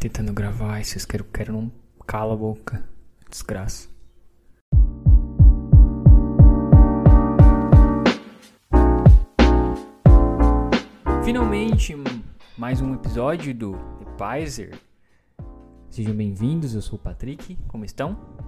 tentando 0.00 0.32
gravar 0.32 0.82
vocês 0.82 1.04
querem, 1.04 1.26
querem 1.30 1.52
não 1.52 1.70
cala 2.06 2.32
a 2.32 2.36
boca. 2.36 2.82
Desgraça. 3.28 3.86
Finalmente, 11.22 11.94
mais 12.56 12.80
um 12.80 12.94
episódio 12.94 13.54
do 13.54 13.72
The 13.72 14.06
Pizer. 14.16 14.80
Sejam 15.90 16.14
bem-vindos, 16.14 16.74
eu 16.74 16.80
sou 16.80 16.98
o 16.98 17.02
Patrick, 17.02 17.58
como 17.68 17.84
estão? 17.84 18.39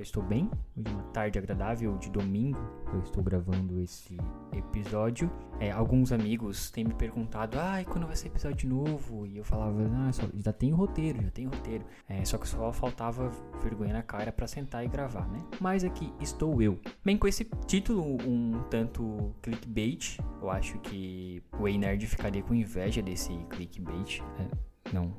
Eu 0.00 0.02
estou 0.02 0.22
bem, 0.22 0.50
é 0.82 0.88
uma 0.88 1.02
tarde 1.12 1.38
agradável 1.38 1.94
de 1.98 2.08
domingo, 2.08 2.58
eu 2.90 3.00
estou 3.00 3.22
gravando 3.22 3.82
esse 3.82 4.16
episódio. 4.50 5.30
É, 5.60 5.70
alguns 5.70 6.10
amigos 6.10 6.70
têm 6.70 6.84
me 6.84 6.94
perguntado, 6.94 7.58
ai, 7.60 7.82
ah, 7.82 7.84
quando 7.84 8.06
vai 8.06 8.16
ser 8.16 8.28
episódio 8.28 8.66
novo? 8.66 9.26
E 9.26 9.36
eu 9.36 9.44
falava, 9.44 9.78
ah, 9.98 10.10
só, 10.10 10.22
já 10.42 10.54
tem 10.54 10.70
roteiro, 10.70 11.20
já 11.20 11.30
tem 11.30 11.44
roteiro. 11.44 11.84
É, 12.08 12.24
só 12.24 12.38
que 12.38 12.48
só 12.48 12.72
faltava 12.72 13.30
vergonha 13.62 13.92
na 13.92 14.02
cara 14.02 14.32
para 14.32 14.46
sentar 14.46 14.82
e 14.86 14.88
gravar, 14.88 15.28
né? 15.28 15.44
Mas 15.60 15.84
aqui 15.84 16.10
estou 16.18 16.62
eu. 16.62 16.80
Bem, 17.04 17.18
com 17.18 17.28
esse 17.28 17.44
título 17.66 18.02
um 18.26 18.62
tanto 18.70 19.34
clickbait, 19.42 20.16
eu 20.40 20.48
acho 20.48 20.78
que 20.78 21.42
o 21.58 21.68
Ei 21.68 21.76
Nerd 21.76 22.06
ficaria 22.06 22.42
com 22.42 22.54
inveja 22.54 23.02
desse 23.02 23.36
clickbait. 23.50 24.22
É, 24.38 24.69
não, 24.92 25.12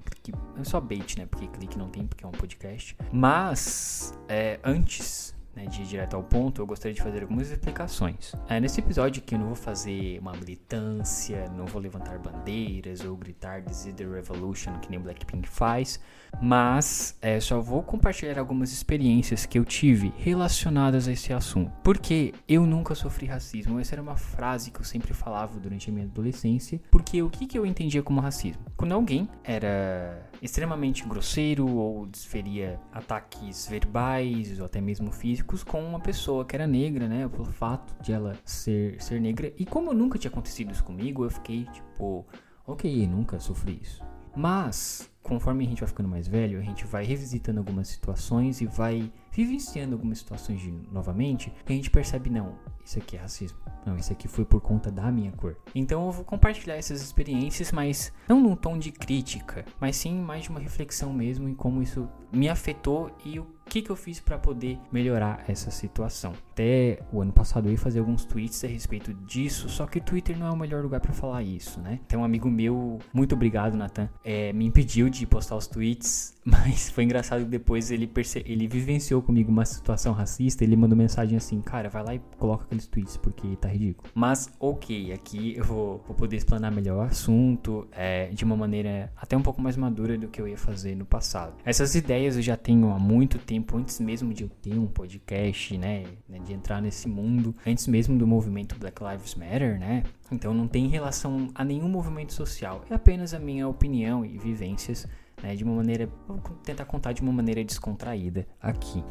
é 0.58 0.64
só 0.64 0.80
bait, 0.80 1.18
né? 1.18 1.26
Porque 1.26 1.48
clique 1.48 1.78
não 1.78 1.90
tem, 1.90 2.06
porque 2.06 2.24
é 2.24 2.28
um 2.28 2.32
podcast. 2.32 2.96
Mas, 3.12 4.14
é, 4.28 4.60
antes 4.64 5.36
né, 5.56 5.66
de 5.66 5.82
ir 5.82 5.86
direto 5.86 6.16
ao 6.16 6.24
ponto, 6.24 6.62
eu 6.62 6.66
gostaria 6.66 6.94
de 6.94 7.02
fazer 7.02 7.22
algumas 7.22 7.50
explicações. 7.50 8.34
É, 8.48 8.60
nesse 8.60 8.80
episódio 8.80 9.22
aqui 9.22 9.36
eu 9.36 9.40
não 9.40 9.48
vou 9.48 9.56
fazer 9.56 10.20
uma 10.20 10.32
militância, 10.34 11.50
não 11.50 11.66
vou 11.66 11.82
levantar 11.82 12.18
bandeiras 12.20 13.04
ou 13.04 13.16
gritar 13.16 13.62
This 13.64 13.86
is 13.86 13.94
the 13.94 14.06
Revolution, 14.06 14.80
que 14.80 14.90
nem 14.90 15.00
Blackpink 15.00 15.48
faz, 15.48 16.00
mas 16.42 17.18
é, 17.22 17.40
só 17.40 17.60
vou 17.60 17.84
compartilhar 17.84 18.40
algumas 18.40 18.72
experiências 18.72 19.46
que 19.46 19.60
eu 19.60 19.66
tive 19.66 20.14
relacionadas 20.18 21.08
a 21.08 21.12
esse 21.12 21.34
assunto. 21.34 21.72
Porque 21.84 22.34
eu 22.48 22.66
nunca 22.66 22.96
sofri 22.96 23.26
racismo, 23.26 23.80
essa 23.80 23.96
era 23.96 24.02
uma 24.02 24.16
frase 24.16 24.72
que 24.72 24.80
eu 24.80 24.86
sempre 24.86 25.14
falava 25.14 25.60
durante 25.60 25.90
a 25.90 25.94
minha 25.94 26.06
adolescência, 26.06 26.80
porque 26.90 27.22
o 27.22 27.30
que, 27.30 27.46
que 27.46 27.58
eu 27.58 27.66
entendia 27.66 28.02
como 28.02 28.22
racismo? 28.22 28.62
Quando 28.78 28.94
alguém 28.94 29.28
era 29.44 30.31
extremamente 30.42 31.06
grosseiro 31.06 31.68
ou 31.68 32.06
desferia 32.08 32.80
ataques 32.92 33.68
verbais 33.68 34.60
ou 34.60 34.66
até 34.66 34.82
mesmo 34.82 35.12
físicos 35.12 35.64
com 35.64 35.84
uma 35.84 36.00
pessoa 36.00 36.44
que 36.44 36.56
era 36.56 36.66
negra, 36.66 37.08
né? 37.08 37.28
Pelo 37.30 37.46
fato 37.46 37.96
de 38.02 38.12
ela 38.12 38.36
ser, 38.44 39.02
ser 39.02 39.22
negra. 39.22 39.54
E 39.58 39.66
como 39.66 39.94
nunca 39.94 40.18
tinha 40.18 40.32
acontecido 40.32 40.72
isso 40.72 40.84
comigo, 40.84 41.24
eu 41.24 41.30
fiquei 41.30 41.66
tipo, 41.66 42.26
ok, 42.66 43.08
nunca 43.08 43.40
sofri 43.40 43.80
isso. 43.82 44.04
Mas, 44.36 45.10
conforme 45.22 45.66
a 45.66 45.68
gente 45.70 45.80
vai 45.80 45.90
ficando 45.90 46.10
mais 46.10 46.28
velho, 46.28 46.60
a 46.60 46.64
gente 46.64 46.86
vai 46.86 47.04
revisitando 47.04 47.60
algumas 47.60 47.88
situações 47.90 48.62
e 48.62 48.66
vai 48.66 49.12
vivenciando 49.32 49.96
algumas 49.96 50.20
situações 50.20 50.62
de, 50.62 50.72
novamente, 50.92 51.52
que 51.66 51.74
a 51.74 51.76
gente 51.76 51.90
percebe, 51.90 52.30
não, 52.30 52.56
isso 52.84 53.00
aqui 53.00 53.16
é 53.16 53.20
racismo. 53.20 53.58
Não, 53.86 53.96
isso 53.96 54.12
aqui 54.12 54.28
foi 54.28 54.46
por 54.46 54.62
conta 54.62 54.92
da 54.92 55.12
minha 55.12 55.32
cor. 55.32 55.58
Então 55.74 56.06
eu 56.06 56.12
vou 56.12 56.24
compartilhar 56.24 56.76
essas 56.76 57.02
experiências, 57.02 57.72
mas 57.72 58.14
não 58.28 58.40
num 58.40 58.56
tom 58.56 58.78
de 58.78 58.92
crítica, 58.92 59.66
mas 59.80 59.96
sim 59.96 60.20
mais 60.20 60.44
de 60.44 60.50
uma 60.50 60.60
reflexão 60.60 61.12
mesmo 61.14 61.48
em 61.50 61.56
como 61.56 61.82
isso 61.82 62.08
me 62.32 62.48
afetou 62.48 63.12
e 63.26 63.40
o 63.40 63.48
que, 63.66 63.82
que 63.82 63.90
eu 63.90 63.96
fiz 63.96 64.20
para 64.20 64.38
poder 64.38 64.78
melhorar 64.92 65.46
essa 65.48 65.72
situação. 65.72 66.34
Até 66.52 67.00
o 67.12 67.22
ano 67.22 67.32
passado 67.32 67.68
eu 67.68 67.72
ia 67.72 67.78
fazer 67.78 68.00
alguns 68.00 68.26
tweets 68.26 68.64
a 68.66 68.68
respeito 68.68 69.14
disso, 69.14 69.70
só 69.70 69.88
que 69.88 70.00
o 70.00 70.02
Twitter 70.02 70.38
não 70.38 70.48
é 70.48 70.52
o 70.52 70.58
melhor 70.58 70.84
lugar 70.84 71.00
para 71.00 71.14
falar 71.14 71.42
isso, 71.42 71.80
né? 71.80 72.02
Tem 72.06 72.20
um 72.20 72.24
amigo 72.24 72.50
meu, 72.52 73.00
muito 73.14 73.34
obrigado, 73.34 73.78
Nathan, 73.78 74.10
é, 74.26 74.52
me 74.52 74.66
impediu 74.66 75.10
de 75.10 75.26
postar 75.26 75.56
os 75.56 75.68
tweets, 75.68 76.36
mas 76.44 76.90
foi 76.90 77.06
engraçado 77.06 77.44
que 77.44 77.50
depois 77.50 77.92
ele, 77.92 78.12
ele 78.46 78.68
vivenciou 78.68 79.21
comigo 79.22 79.52
uma 79.52 79.66
situação 79.66 80.14
racista, 80.14 80.64
ele 80.64 80.76
mandou 80.76 80.98
mensagem 80.98 81.38
assim, 81.38 81.62
cara, 81.62 81.90
vai 81.90 82.04
lá 82.04 82.16
e 82.16 82.22
coloca 82.38 82.66
aqueles 82.66 82.88
tweets 82.88 83.18
porque 83.18 83.56
tá 83.56 83.70
ridículo. 83.70 84.10
Mas 84.14 84.52
ok, 84.60 85.14
aqui 85.14 85.56
eu 85.56 85.64
vou, 85.64 86.04
vou 86.06 86.16
poder 86.16 86.36
explanar 86.36 86.72
melhor 86.72 86.98
o 86.98 87.02
assunto 87.02 87.88
é, 87.92 88.30
de 88.30 88.44
uma 88.44 88.56
maneira 88.56 89.12
até 89.16 89.38
um 89.38 89.42
pouco 89.42 89.62
mais 89.62 89.78
madura 89.78 90.18
do 90.18 90.28
que 90.28 90.42
eu 90.42 90.48
ia 90.48 90.58
fazer 90.58 90.96
no 90.96 91.06
passado. 91.06 91.54
Essas 91.66 91.96
ideias 91.96 92.36
eu 92.36 92.42
já 92.42 92.58
tenho 92.58 92.92
há 92.92 93.00
muito 93.00 93.38
tempo 93.38 93.62
tempo, 93.62 93.78
antes 93.78 94.00
mesmo 94.00 94.34
de 94.34 94.44
eu 94.44 94.50
ter 94.50 94.78
um 94.78 94.88
podcast, 94.88 95.78
né, 95.78 96.06
né, 96.28 96.40
de 96.40 96.54
entrar 96.54 96.82
nesse 96.82 97.08
mundo, 97.08 97.56
antes 97.66 97.88
mesmo 97.88 98.18
do 98.18 98.26
movimento 98.28 98.76
Black 98.78 99.02
Lives 99.04 99.36
Matter, 99.36 99.80
né? 99.80 100.04
Então 100.32 100.54
não 100.54 100.68
tem 100.68 100.88
relação 100.88 101.50
a 101.54 101.64
nenhum 101.64 101.90
movimento 101.90 102.34
social, 102.34 102.84
é 102.90 102.94
apenas 102.94 103.34
a 103.34 103.40
minha 103.40 103.68
opinião 103.68 104.26
e 104.26 104.38
vivências, 104.38 105.08
né, 105.42 105.56
de 105.56 105.64
uma 105.64 105.76
maneira, 105.76 106.10
vou 106.28 106.40
tentar 106.64 106.86
contar 106.86 107.14
de 107.14 107.22
uma 107.22 107.32
maneira 107.32 107.64
descontraída 107.64 108.48
aqui. 108.60 109.04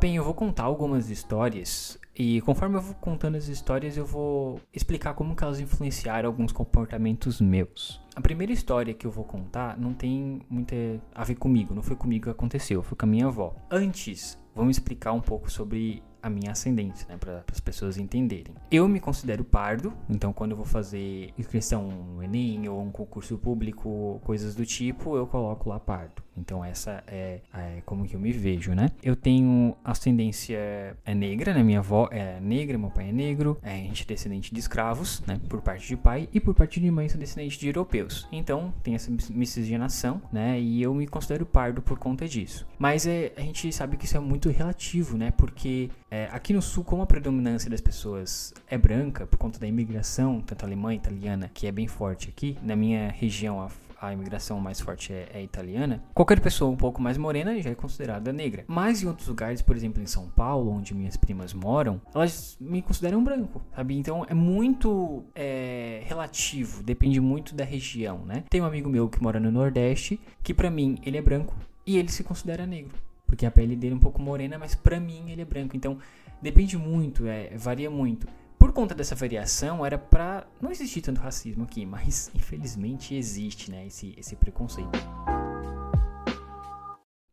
Bem, 0.00 0.16
eu 0.16 0.24
vou 0.24 0.34
contar 0.34 0.64
algumas 0.64 1.10
histórias 1.10 1.98
e 2.14 2.40
conforme 2.42 2.76
eu 2.76 2.80
vou 2.80 2.94
contando 2.94 3.36
as 3.36 3.48
histórias, 3.48 3.96
eu 3.96 4.06
vou 4.06 4.60
explicar 4.72 5.14
como 5.14 5.34
que 5.34 5.42
elas 5.42 5.58
influenciaram 5.58 6.28
alguns 6.28 6.52
comportamentos 6.52 7.40
meus. 7.40 8.00
A 8.14 8.20
primeira 8.20 8.52
história 8.52 8.94
que 8.94 9.06
eu 9.06 9.10
vou 9.10 9.24
contar 9.24 9.76
não 9.78 9.92
tem 9.92 10.40
muito 10.48 10.74
a 11.14 11.24
ver 11.24 11.34
comigo, 11.34 11.74
não 11.74 11.82
foi 11.82 11.96
comigo 11.96 12.24
que 12.24 12.30
aconteceu, 12.30 12.82
foi 12.82 12.96
com 12.96 13.04
a 13.04 13.08
minha 13.08 13.26
avó. 13.26 13.54
Antes, 13.70 14.38
vamos 14.54 14.76
explicar 14.76 15.12
um 15.12 15.20
pouco 15.20 15.50
sobre 15.50 16.02
a 16.26 16.30
minha 16.30 16.50
ascendência, 16.50 17.06
né, 17.08 17.16
para 17.16 17.44
as 17.50 17.60
pessoas 17.60 17.96
entenderem. 17.96 18.52
Eu 18.70 18.88
me 18.88 18.98
considero 18.98 19.44
pardo, 19.44 19.92
então 20.10 20.32
quando 20.32 20.50
eu 20.50 20.56
vou 20.56 20.66
fazer 20.66 21.32
inscrição 21.38 21.88
no 21.88 22.22
Enem 22.22 22.68
ou 22.68 22.82
um 22.82 22.90
concurso 22.90 23.38
público, 23.38 24.20
coisas 24.24 24.54
do 24.54 24.66
tipo, 24.66 25.16
eu 25.16 25.26
coloco 25.26 25.68
lá 25.68 25.78
pardo. 25.78 26.25
Então 26.36 26.64
essa 26.64 27.02
é, 27.06 27.40
é, 27.54 27.82
como 27.84 28.06
que 28.06 28.14
eu 28.14 28.20
me 28.20 28.32
vejo, 28.32 28.74
né? 28.74 28.90
Eu 29.02 29.16
tenho 29.16 29.76
ascendência 29.84 30.96
é 31.04 31.14
negra, 31.14 31.54
né? 31.54 31.62
Minha 31.62 31.78
avó 31.78 32.08
é 32.10 32.38
negra, 32.40 32.76
meu 32.78 32.90
pai 32.90 33.08
é 33.08 33.12
negro, 33.12 33.58
é, 33.62 33.72
a 33.72 33.76
gente 33.76 34.02
é 34.02 34.06
descendente 34.06 34.54
de 34.54 34.60
escravos, 34.60 35.22
né? 35.26 35.40
Por 35.48 35.60
parte 35.60 35.86
de 35.86 35.96
pai 35.96 36.28
e 36.32 36.40
por 36.40 36.54
parte 36.54 36.80
de 36.80 36.90
mãe 36.90 37.08
sou 37.08 37.18
descendente 37.18 37.58
de 37.58 37.66
europeus. 37.66 38.26
Então 38.30 38.72
tem 38.82 38.94
essa 38.94 39.10
miscigenação, 39.30 40.20
né? 40.32 40.60
E 40.60 40.82
eu 40.82 40.94
me 40.94 41.06
considero 41.06 41.46
pardo 41.46 41.80
por 41.80 41.98
conta 41.98 42.26
disso. 42.28 42.66
Mas 42.78 43.06
é, 43.06 43.32
a 43.36 43.40
gente 43.40 43.72
sabe 43.72 43.96
que 43.96 44.04
isso 44.04 44.16
é 44.16 44.20
muito 44.20 44.50
relativo, 44.50 45.16
né? 45.16 45.30
Porque 45.30 45.90
é, 46.10 46.28
aqui 46.32 46.52
no 46.52 46.62
sul, 46.62 46.84
como 46.84 47.02
a 47.02 47.06
predominância 47.06 47.70
das 47.70 47.80
pessoas 47.80 48.54
é 48.68 48.76
branca 48.76 49.26
por 49.26 49.38
conta 49.38 49.58
da 49.58 49.66
imigração, 49.66 50.40
tanto 50.40 50.64
alemã, 50.64 50.94
italiana, 50.94 51.50
que 51.52 51.66
é 51.66 51.72
bem 51.72 51.86
forte 51.86 52.28
aqui, 52.28 52.56
na 52.62 52.76
minha 52.76 53.08
região 53.08 53.60
a 53.60 53.68
a 54.00 54.12
imigração 54.12 54.60
mais 54.60 54.80
forte 54.80 55.12
é, 55.12 55.28
é, 55.32 55.42
italiana, 55.42 56.02
qualquer 56.14 56.40
pessoa 56.40 56.70
um 56.70 56.76
pouco 56.76 57.00
mais 57.00 57.16
morena 57.16 57.60
já 57.60 57.70
é 57.70 57.74
considerada 57.74 58.32
negra. 58.32 58.64
Mas 58.66 59.02
em 59.02 59.06
outros 59.06 59.28
lugares, 59.28 59.62
por 59.62 59.76
exemplo 59.76 60.02
em 60.02 60.06
São 60.06 60.28
Paulo, 60.28 60.70
onde 60.70 60.94
minhas 60.94 61.16
primas 61.16 61.52
moram, 61.52 62.00
elas 62.14 62.56
me 62.60 62.82
consideram 62.82 63.22
branco, 63.22 63.62
sabe? 63.74 63.96
Então 63.96 64.24
é 64.28 64.34
muito 64.34 65.24
é, 65.34 66.02
relativo, 66.04 66.82
depende 66.82 67.20
muito 67.20 67.54
da 67.54 67.64
região, 67.64 68.18
né? 68.24 68.44
Tem 68.50 68.60
um 68.60 68.66
amigo 68.66 68.88
meu 68.88 69.08
que 69.08 69.22
mora 69.22 69.40
no 69.40 69.50
Nordeste, 69.50 70.20
que 70.42 70.52
para 70.52 70.70
mim 70.70 70.98
ele 71.02 71.16
é 71.16 71.22
branco 71.22 71.54
e 71.86 71.96
ele 71.96 72.08
se 72.08 72.22
considera 72.22 72.66
negro. 72.66 72.98
Porque 73.26 73.44
a 73.44 73.50
pele 73.50 73.74
dele 73.74 73.94
é 73.94 73.96
um 73.96 74.00
pouco 74.00 74.22
morena, 74.22 74.56
mas 74.56 74.74
pra 74.74 75.00
mim 75.00 75.30
ele 75.30 75.42
é 75.42 75.44
branco. 75.44 75.76
Então 75.76 75.98
depende 76.40 76.76
muito, 76.76 77.26
é, 77.26 77.56
varia 77.56 77.90
muito 77.90 78.26
por 78.66 78.72
conta 78.72 78.96
dessa 78.96 79.14
variação, 79.14 79.86
era 79.86 79.96
para 79.96 80.44
não 80.60 80.72
existir 80.72 81.00
tanto 81.00 81.20
racismo 81.20 81.62
aqui, 81.62 81.86
mas 81.86 82.30
infelizmente 82.34 83.14
existe, 83.14 83.70
né, 83.70 83.86
esse, 83.86 84.12
esse 84.18 84.34
preconceito. 84.34 84.90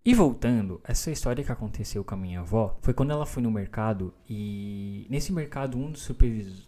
E 0.05 0.13
voltando, 0.13 0.79
essa 0.83 1.09
história 1.09 1.43
que 1.43 1.51
aconteceu 1.51 2.03
com 2.03 2.13
a 2.13 2.17
minha 2.17 2.41
avó 2.41 2.77
foi 2.81 2.93
quando 2.93 3.11
ela 3.11 3.25
foi 3.25 3.41
no 3.41 3.49
mercado 3.49 4.13
e 4.29 5.07
nesse 5.09 5.33
mercado 5.33 5.75
um 5.75 5.91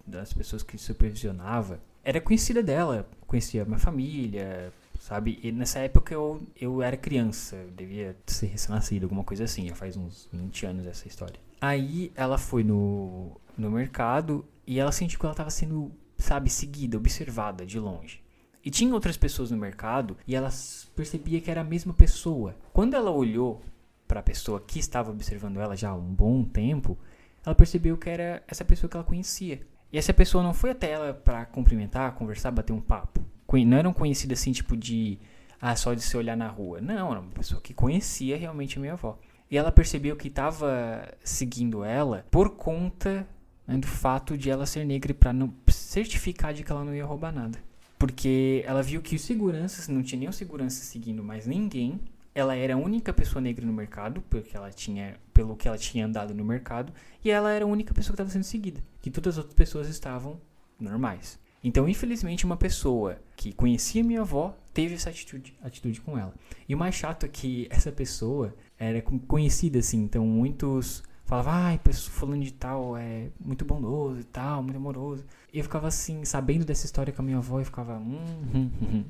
das 0.07 0.33
pessoas 0.33 0.63
que 0.63 0.77
supervisionava 0.79 1.79
era 2.03 2.19
conhecida 2.19 2.63
dela, 2.63 3.07
conhecia 3.27 3.65
minha 3.65 3.77
família, 3.77 4.73
sabe? 4.99 5.37
E 5.43 5.51
nessa 5.51 5.79
época 5.79 6.13
eu, 6.13 6.41
eu 6.59 6.81
era 6.81 6.97
criança, 6.97 7.55
eu 7.57 7.69
devia 7.69 8.15
ser 8.25 8.47
recém-nascido, 8.47 9.05
alguma 9.05 9.23
coisa 9.23 9.43
assim, 9.43 9.67
já 9.67 9.75
faz 9.75 9.95
uns 9.95 10.27
20 10.33 10.65
anos 10.65 10.87
essa 10.87 11.07
história. 11.07 11.39
Aí 11.61 12.11
ela 12.15 12.37
foi 12.37 12.63
no, 12.63 13.39
no 13.57 13.69
mercado 13.69 14.45
e 14.65 14.79
ela 14.79 14.91
sentiu 14.91 15.19
que 15.19 15.25
ela 15.25 15.33
estava 15.33 15.49
sendo, 15.49 15.91
sabe, 16.17 16.49
seguida, 16.49 16.97
observada 16.97 17.65
de 17.65 17.79
longe. 17.79 18.23
E 18.63 18.69
tinha 18.69 18.93
outras 18.93 19.15
pessoas 19.15 19.51
no 19.51 19.57
mercado 19.57 20.17
e 20.25 20.35
ela 20.35 20.49
percebia 20.95 21.39
que 21.39 21.51
era 21.51 21.61
a 21.61 21.63
mesma 21.63 21.93
pessoa. 21.93 22.55
Quando 22.73 22.95
ela 22.95 23.11
olhou 23.11 23.61
para 24.07 24.19
a 24.19 24.23
pessoa 24.23 24.59
que 24.59 24.79
estava 24.79 25.11
observando 25.11 25.59
ela 25.59 25.75
já 25.75 25.89
há 25.89 25.95
um 25.95 26.13
bom 26.13 26.43
tempo, 26.43 26.97
ela 27.45 27.53
percebeu 27.53 27.95
que 27.95 28.09
era 28.09 28.43
essa 28.47 28.65
pessoa 28.65 28.89
que 28.89 28.97
ela 28.97 29.03
conhecia. 29.03 29.61
E 29.91 29.97
essa 29.97 30.13
pessoa 30.13 30.43
não 30.43 30.53
foi 30.53 30.71
até 30.71 30.91
ela 30.91 31.13
para 31.13 31.45
cumprimentar, 31.45 32.15
conversar, 32.15 32.51
bater 32.51 32.73
um 32.73 32.81
papo. 32.81 33.23
Não 33.65 33.77
era 33.77 33.87
um 33.87 33.93
conhecido 33.93 34.33
assim, 34.33 34.51
tipo 34.51 34.75
de. 34.75 35.17
Ah, 35.61 35.75
só 35.75 35.93
de 35.93 36.01
se 36.01 36.17
olhar 36.17 36.35
na 36.35 36.49
rua. 36.49 36.81
Não, 36.81 37.11
era 37.11 37.21
uma 37.21 37.31
pessoa 37.31 37.61
que 37.61 37.73
conhecia 37.73 38.35
realmente 38.35 38.77
a 38.77 38.81
minha 38.81 38.93
avó. 38.93 39.17
E 39.49 39.57
ela 39.57 39.71
percebeu 39.71 40.15
que 40.17 40.27
estava 40.27 41.07
seguindo 41.23 41.83
ela 41.83 42.25
por 42.29 42.49
conta 42.49 43.25
né, 43.67 43.77
do 43.77 43.87
fato 43.87 44.37
de 44.37 44.49
ela 44.49 44.65
ser 44.65 44.85
negra 44.85 45.13
para 45.13 45.33
certificar 45.67 46.53
de 46.53 46.63
que 46.63 46.71
ela 46.71 46.83
não 46.83 46.93
ia 46.93 47.05
roubar 47.05 47.33
nada. 47.33 47.57
Porque 47.97 48.63
ela 48.65 48.83
viu 48.83 49.01
que 49.01 49.15
os 49.15 49.21
seguranças, 49.21 49.87
não 49.87 50.03
tinha 50.03 50.19
nenhum 50.19 50.31
segurança 50.31 50.83
seguindo 50.83 51.23
mais 51.23 51.47
ninguém. 51.47 51.99
Ela 52.33 52.55
era 52.55 52.73
a 52.73 52.77
única 52.77 53.13
pessoa 53.13 53.41
negra 53.41 53.65
no 53.65 53.71
mercado, 53.71 54.21
porque 54.29 54.55
ela 54.55 54.69
tinha, 54.69 55.15
pelo 55.33 55.55
que 55.55 55.67
ela 55.67 55.77
tinha 55.77 56.05
andado 56.05 56.33
no 56.33 56.43
mercado, 56.43 56.91
e 57.23 57.31
ela 57.31 57.51
era 57.51 57.63
a 57.63 57.67
única 57.67 57.93
pessoa 57.93 58.11
que 58.11 58.21
estava 58.21 58.29
sendo 58.29 58.43
seguida. 58.43 58.83
Que 59.01 59.09
todas 59.09 59.35
as 59.35 59.37
outras 59.37 59.55
pessoas 59.55 59.87
estavam 59.87 60.39
normais. 60.79 61.39
Então, 61.63 61.89
infelizmente, 61.89 62.45
uma 62.45 62.57
pessoa 62.57 63.17
que 63.35 63.51
conhecia 63.53 64.03
minha 64.03 64.21
avó 64.21 64.55
teve 64.73 64.93
essa 64.93 65.09
atitude, 65.09 65.57
atitude 65.63 65.99
com 66.01 66.15
ela. 66.15 66.33
E 66.67 66.75
o 66.75 66.77
mais 66.77 66.93
chato 66.93 67.25
é 67.25 67.29
que 67.29 67.65
essa 67.71 67.91
pessoa 67.91 68.53
era 68.77 69.01
conhecida, 69.01 69.79
assim, 69.79 70.03
então 70.03 70.27
muitos 70.27 71.01
falavam, 71.25 71.53
ai, 71.53 71.79
ah, 71.83 71.93
fulano 71.93 72.43
de 72.43 72.53
tal 72.53 72.95
é 72.95 73.29
muito 73.39 73.65
bondoso 73.65 74.19
e 74.19 74.23
tal, 74.23 74.61
muito 74.61 74.77
amoroso. 74.77 75.25
E 75.51 75.57
eu 75.57 75.63
ficava 75.63 75.87
assim, 75.87 76.23
sabendo 76.23 76.63
dessa 76.63 76.85
história 76.85 77.11
com 77.11 77.21
a 77.21 77.25
minha 77.25 77.37
avó, 77.37 77.59
eu 77.59 77.65
ficava, 77.65 77.97
hum, 77.97 78.19
hum. 78.53 78.71
hum. 78.81 79.05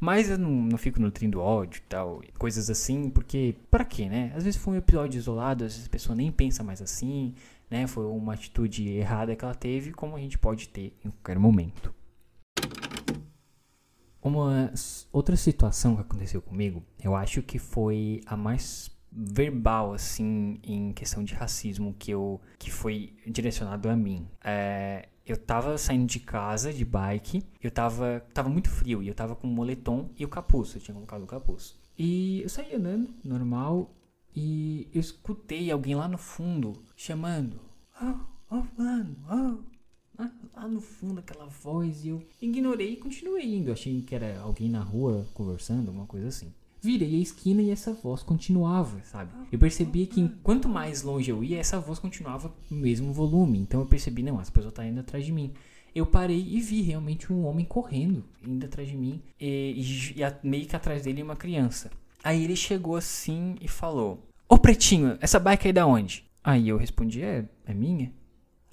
Mas 0.00 0.30
eu 0.30 0.38
não, 0.38 0.50
não 0.50 0.78
fico 0.78 1.00
nutrindo 1.00 1.40
ódio 1.40 1.78
e 1.78 1.88
tal, 1.88 2.22
coisas 2.38 2.70
assim, 2.70 3.10
porque, 3.10 3.56
para 3.70 3.84
quê, 3.84 4.08
né? 4.08 4.32
Às 4.36 4.44
vezes 4.44 4.60
foi 4.60 4.74
um 4.74 4.76
episódio 4.76 5.18
isolado, 5.18 5.64
às 5.64 5.72
vezes 5.72 5.88
a 5.88 5.90
pessoa 5.90 6.14
nem 6.14 6.30
pensa 6.30 6.62
mais 6.62 6.80
assim, 6.80 7.34
né? 7.68 7.86
Foi 7.88 8.04
uma 8.06 8.34
atitude 8.34 8.88
errada 8.88 9.34
que 9.34 9.44
ela 9.44 9.54
teve, 9.54 9.92
como 9.92 10.16
a 10.16 10.20
gente 10.20 10.38
pode 10.38 10.68
ter 10.68 10.96
em 11.04 11.10
qualquer 11.10 11.38
momento. 11.38 11.92
Uma 14.22 14.72
outra 15.12 15.36
situação 15.36 15.94
que 15.94 16.02
aconteceu 16.02 16.42
comigo, 16.42 16.82
eu 17.02 17.14
acho 17.14 17.42
que 17.42 17.58
foi 17.58 18.20
a 18.26 18.36
mais 18.36 18.90
verbal 19.16 19.94
assim 19.94 20.58
em 20.62 20.92
questão 20.92 21.24
de 21.24 21.34
racismo 21.34 21.94
que 21.98 22.10
eu 22.10 22.40
que 22.58 22.70
foi 22.70 23.14
direcionado 23.26 23.88
a 23.88 23.96
mim. 23.96 24.28
É, 24.44 25.08
eu 25.24 25.36
tava 25.36 25.78
saindo 25.78 26.06
de 26.06 26.20
casa 26.20 26.72
de 26.72 26.84
bike, 26.84 27.42
eu 27.62 27.70
tava 27.70 28.24
tava 28.34 28.48
muito 28.48 28.68
frio 28.68 29.02
e 29.02 29.08
eu 29.08 29.14
tava 29.14 29.34
com 29.34 29.46
o 29.46 29.50
moletom 29.50 30.10
e 30.18 30.24
o 30.24 30.28
capuz, 30.28 30.74
eu 30.74 30.80
tinha 30.80 30.94
colocado 30.94 31.22
o 31.22 31.26
capuz. 31.26 31.76
E 31.98 32.42
eu 32.42 32.48
saí 32.48 32.74
andando 32.74 33.14
normal 33.24 33.94
e 34.34 34.88
eu 34.92 35.00
escutei 35.00 35.70
alguém 35.70 35.94
lá 35.94 36.06
no 36.06 36.18
fundo 36.18 36.82
chamando: 36.94 37.58
"Oh, 38.02 38.14
oh, 38.50 38.62
fulano, 38.62 39.16
oh, 39.30 39.76
lá 40.54 40.68
no 40.68 40.80
fundo 40.80 41.20
aquela 41.20 41.46
voz 41.46 42.04
e 42.04 42.08
eu 42.08 42.22
ignorei 42.40 42.94
e 42.94 42.96
continuei 42.96 43.54
indo. 43.54 43.72
Achei 43.72 44.02
que 44.02 44.14
era 44.14 44.40
alguém 44.40 44.68
na 44.68 44.80
rua 44.80 45.26
conversando, 45.34 45.88
alguma 45.88 46.06
coisa 46.06 46.28
assim. 46.28 46.52
Virei 46.80 47.16
a 47.16 47.18
esquina 47.18 47.62
e 47.62 47.70
essa 47.70 47.92
voz 47.92 48.22
continuava, 48.22 49.00
sabe? 49.04 49.30
Eu 49.50 49.58
percebi 49.58 50.06
que 50.06 50.28
quanto 50.42 50.68
mais 50.68 51.02
longe 51.02 51.30
eu 51.30 51.42
ia, 51.42 51.58
essa 51.58 51.80
voz 51.80 51.98
continuava 51.98 52.52
no 52.70 52.76
mesmo 52.76 53.12
volume. 53.12 53.58
Então 53.58 53.80
eu 53.80 53.86
percebi, 53.86 54.22
não, 54.22 54.40
essa 54.40 54.52
pessoa 54.52 54.72
tá 54.72 54.86
indo 54.86 55.00
atrás 55.00 55.24
de 55.24 55.32
mim. 55.32 55.52
Eu 55.94 56.04
parei 56.04 56.38
e 56.38 56.60
vi 56.60 56.82
realmente 56.82 57.32
um 57.32 57.46
homem 57.46 57.64
correndo, 57.64 58.22
indo 58.46 58.66
atrás 58.66 58.88
de 58.88 58.96
mim, 58.96 59.22
e, 59.40 60.12
e, 60.16 60.22
e 60.22 60.46
meio 60.46 60.66
que 60.66 60.76
atrás 60.76 61.02
dele 61.02 61.22
uma 61.22 61.34
criança. 61.34 61.90
Aí 62.22 62.44
ele 62.44 62.54
chegou 62.54 62.96
assim 62.96 63.56
e 63.60 63.66
falou: 63.66 64.22
Ô 64.48 64.58
pretinho, 64.58 65.16
essa 65.20 65.40
bike 65.40 65.68
aí 65.68 65.72
da 65.72 65.86
onde? 65.86 66.24
Aí 66.44 66.68
eu 66.68 66.76
respondi: 66.76 67.22
É, 67.22 67.46
é 67.64 67.72
minha. 67.72 68.12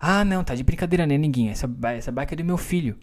Ah, 0.05 0.25
não, 0.25 0.43
tá 0.43 0.53
de 0.53 0.63
brincadeira, 0.63 1.07
né, 1.07 1.17
ninguém? 1.17 1.47
Essa, 1.47 1.69
essa 1.95 2.11
bike 2.11 2.33
é 2.33 2.37
do 2.37 2.43
meu 2.43 2.57
filho. 2.57 2.97